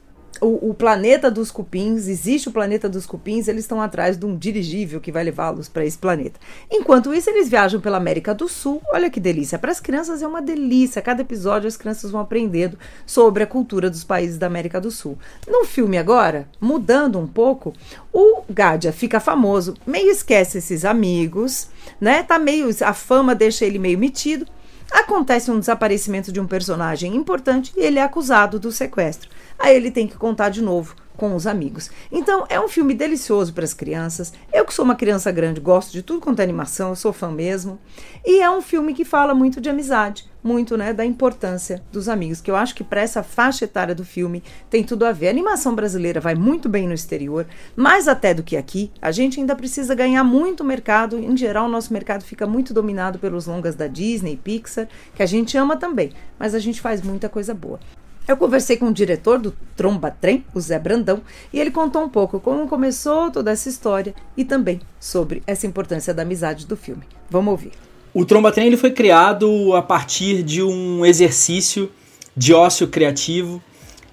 [0.42, 4.36] o, o, planeta dos cupins, existe o planeta dos cupins, eles estão atrás de um
[4.36, 6.40] dirigível que vai levá-los para esse planeta.
[6.68, 8.82] Enquanto isso, eles viajam pela América do Sul.
[8.92, 9.56] Olha que delícia!
[9.56, 11.00] Para as crianças é uma delícia.
[11.00, 12.76] Cada episódio as crianças vão aprendendo
[13.06, 15.16] sobre a cultura dos países da América do Sul.
[15.46, 17.72] No filme agora, mudando um pouco,
[18.12, 21.68] o Gadia fica famoso, meio esquece esses amigos,
[22.00, 22.24] né?
[22.24, 24.44] Tá meio a fama deixa ele meio metido.
[24.92, 29.30] Acontece um desaparecimento de um personagem importante e ele é acusado do sequestro.
[29.58, 31.90] Aí ele tem que contar de novo com os amigos.
[32.10, 34.32] Então é um filme delicioso para as crianças.
[34.52, 37.30] Eu que sou uma criança grande, gosto de tudo quanto é animação, eu sou fã
[37.30, 37.78] mesmo.
[38.24, 42.40] E é um filme que fala muito de amizade, muito, né, da importância dos amigos,
[42.40, 45.28] que eu acho que para essa faixa etária do filme tem tudo a ver.
[45.28, 48.90] A animação brasileira vai muito bem no exterior, mais até do que aqui.
[49.00, 51.18] A gente ainda precisa ganhar muito mercado.
[51.18, 55.26] Em geral, o nosso mercado fica muito dominado pelos longas da Disney, Pixar, que a
[55.26, 57.78] gente ama também, mas a gente faz muita coisa boa.
[58.26, 61.22] Eu conversei com o diretor do Tromba Trem, o Zé Brandão,
[61.52, 66.14] e ele contou um pouco como começou toda essa história e também sobre essa importância
[66.14, 67.02] da amizade do filme.
[67.28, 67.72] Vamos ouvir.
[68.14, 71.90] o Tromba Trem ele foi criado a partir de um exercício
[72.36, 73.60] de ócio criativo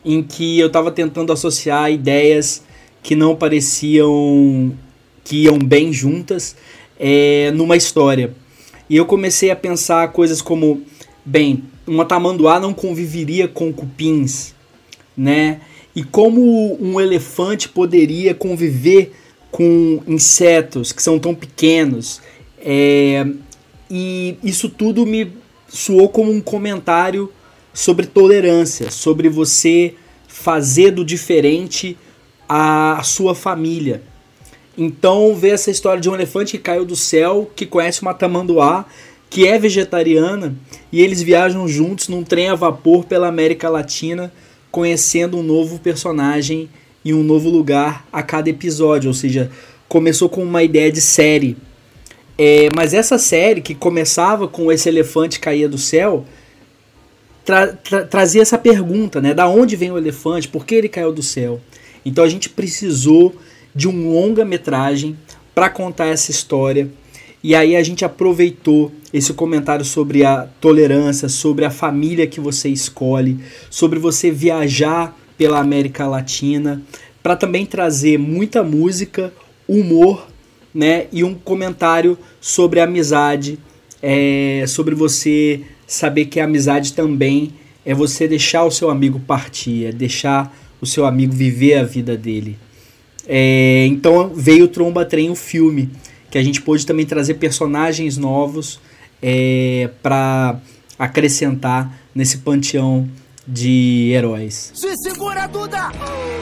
[0.03, 2.63] em que eu estava tentando associar ideias
[3.03, 4.73] que não pareciam
[5.23, 6.55] que iam bem juntas
[6.99, 8.33] é, numa história.
[8.89, 10.81] E eu comecei a pensar coisas como,
[11.23, 14.53] bem, uma tamanduá não conviveria com cupins,
[15.17, 15.61] né?
[15.95, 19.11] E como um elefante poderia conviver
[19.51, 22.21] com insetos que são tão pequenos.
[22.59, 23.25] É,
[23.89, 25.31] e isso tudo me
[25.67, 27.31] soou como um comentário
[27.73, 29.95] sobre tolerância, sobre você
[30.27, 31.97] fazer do diferente
[32.47, 34.03] a sua família.
[34.77, 38.85] Então, ver essa história de um elefante que caiu do céu, que conhece uma tamanduá,
[39.29, 40.55] que é vegetariana,
[40.91, 44.33] e eles viajam juntos num trem a vapor pela América Latina,
[44.71, 46.69] conhecendo um novo personagem
[47.05, 49.09] em um novo lugar a cada episódio.
[49.09, 49.51] Ou seja,
[49.87, 51.57] começou com uma ideia de série.
[52.37, 56.25] É, mas essa série, que começava com esse elefante cair do céu,
[57.43, 59.33] tra tra trazia essa pergunta, né?
[59.33, 60.47] Da onde vem o elefante?
[60.47, 61.59] Por que ele caiu do céu?
[62.05, 63.35] Então a gente precisou
[63.75, 65.17] de um longa-metragem
[65.53, 66.89] para contar essa história.
[67.43, 72.67] E aí a gente aproveitou esse comentário sobre a tolerância, sobre a família que você
[72.69, 73.39] escolhe,
[73.69, 76.81] sobre você viajar pela América Latina,
[77.23, 79.33] para também trazer muita música,
[79.67, 80.27] humor,
[80.73, 83.57] né, e um comentário sobre amizade,
[84.01, 87.53] é, sobre você saber que a amizade também
[87.85, 92.15] é você deixar o seu amigo partir, é deixar o seu amigo viver a vida
[92.15, 92.57] dele.
[93.27, 95.89] É, então veio o Tromba Trem, o filme,
[96.29, 98.79] que a gente pôde também trazer personagens novos
[99.21, 100.59] é, para
[100.97, 103.07] acrescentar nesse panteão
[103.47, 104.71] de heróis.
[104.75, 105.91] Se segura, Duda!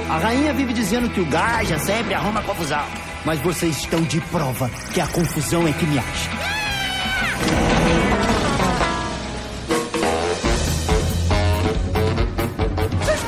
[0.10, 2.84] A rainha vive dizendo que o Gaja sempre arruma confusão.
[3.26, 6.58] Mas vocês estão de prova que a confusão é que me acha.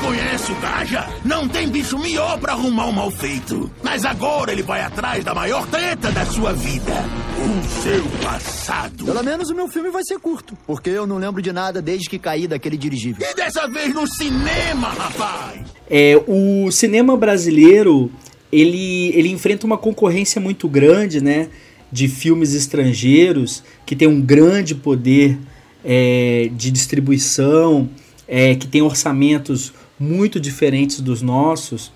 [0.00, 1.19] conhece o Gaja?
[1.40, 3.70] Não tem bicho melhor para arrumar um mal feito.
[3.82, 6.92] Mas agora ele vai atrás da maior treta da sua vida:
[7.38, 9.06] o seu passado.
[9.06, 12.10] Pelo menos o meu filme vai ser curto, porque eu não lembro de nada desde
[12.10, 13.26] que caí daquele dirigível.
[13.26, 15.62] E dessa vez no cinema, rapaz!
[15.88, 18.12] É, o cinema brasileiro,
[18.52, 21.48] ele, ele enfrenta uma concorrência muito grande, né?
[21.90, 25.38] De filmes estrangeiros que tem um grande poder
[25.82, 27.88] é, de distribuição,
[28.28, 31.92] é, que tem orçamentos muito diferentes dos nossos,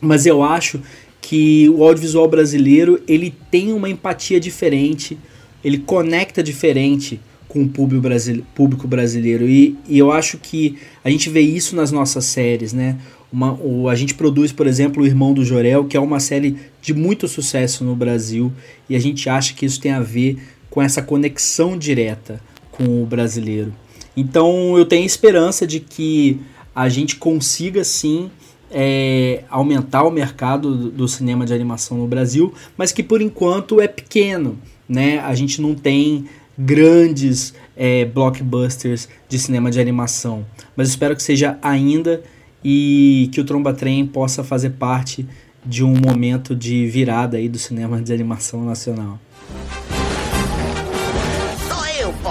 [0.00, 0.80] mas eu acho
[1.20, 5.18] que o audiovisual brasileiro ele tem uma empatia diferente,
[5.62, 11.10] ele conecta diferente com o público, brasile público brasileiro e, e, eu acho que a
[11.10, 12.98] gente vê isso nas nossas séries, né?
[13.30, 16.56] Uma, o, a gente produz, por exemplo, O Irmão do Jorel, que é uma série
[16.80, 18.52] de muito sucesso no Brasil
[18.88, 20.38] e a gente acha que isso tem a ver
[20.70, 22.40] com essa conexão direta
[22.70, 23.74] com o brasileiro.
[24.16, 26.40] Então eu tenho esperança de que
[26.78, 28.30] a gente consiga sim
[28.70, 33.88] é, aumentar o mercado do, cinema de animação no Brasil, mas que por enquanto é
[33.88, 34.56] pequeno,
[34.88, 35.18] né?
[35.18, 36.26] A gente não tem
[36.56, 40.46] grandes é, blockbusters de cinema de animação,
[40.76, 42.22] mas espero que seja ainda
[42.64, 45.26] e que o Tromba Trem possa fazer parte
[45.66, 49.18] de um momento de virada aí do cinema de animação nacional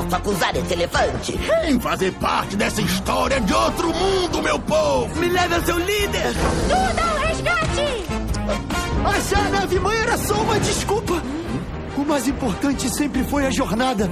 [0.08, 1.38] posso acusar esse elefante?
[1.38, 5.20] Vem fazer parte dessa história de outro mundo, meu povo!
[5.20, 6.34] Me leve ao seu líder!
[6.70, 8.08] Tudo ao resgate!
[9.06, 11.22] Achar a nave mãe era só uma desculpa!
[11.98, 14.10] O mais importante sempre foi a jornada.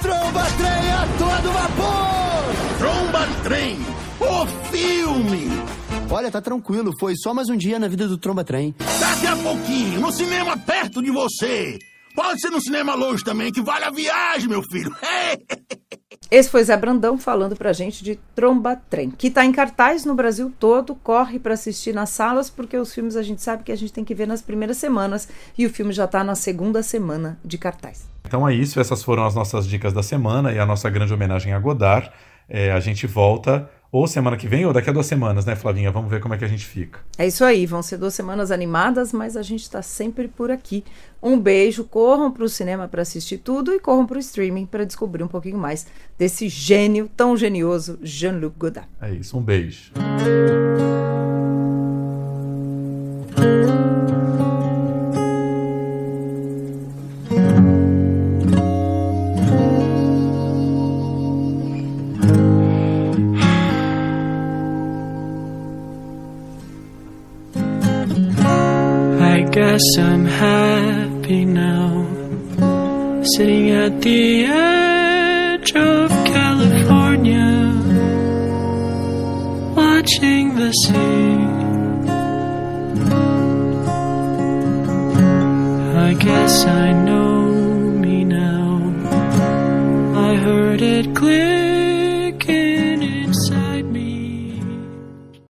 [0.00, 2.78] Tromba Trem a todo vapor!
[2.78, 3.78] Tromba Trem,
[4.20, 5.50] o filme!
[6.10, 8.74] Olha, tá tranquilo, foi só mais um dia na vida do Tromba Trem.
[9.00, 11.78] Daqui a pouquinho, no cinema perto de você.
[12.14, 14.94] Pode ser no cinema longe também, que vale a viagem, meu filho.
[16.30, 20.14] Esse foi Zé Brandão falando pra gente de Tromba Trem, que tá em cartaz no
[20.14, 23.76] Brasil todo, corre para assistir nas salas, porque os filmes a gente sabe que a
[23.76, 25.28] gente tem que ver nas primeiras semanas
[25.58, 28.08] e o filme já tá na segunda semana de cartaz.
[28.26, 31.52] Então é isso, essas foram as nossas dicas da semana e a nossa grande homenagem
[31.52, 32.10] a Godard.
[32.48, 35.90] É, a gente volta ou semana que vem ou daqui a duas semanas, né, Flavinha?
[35.92, 37.00] Vamos ver como é que a gente fica.
[37.18, 40.82] É isso aí, vão ser duas semanas animadas, mas a gente está sempre por aqui.
[41.22, 44.86] Um beijo, corram para o cinema para assistir tudo e corram para o streaming para
[44.86, 45.86] descobrir um pouquinho mais
[46.18, 48.88] desse gênio tão genioso, Jean-Luc Godard.
[49.00, 49.92] É isso, um beijo.
[69.52, 72.06] Guess I'm happy now.
[73.34, 77.50] sitting at the edge of California,
[79.76, 81.36] watching the sea.
[86.08, 87.21] I guess I know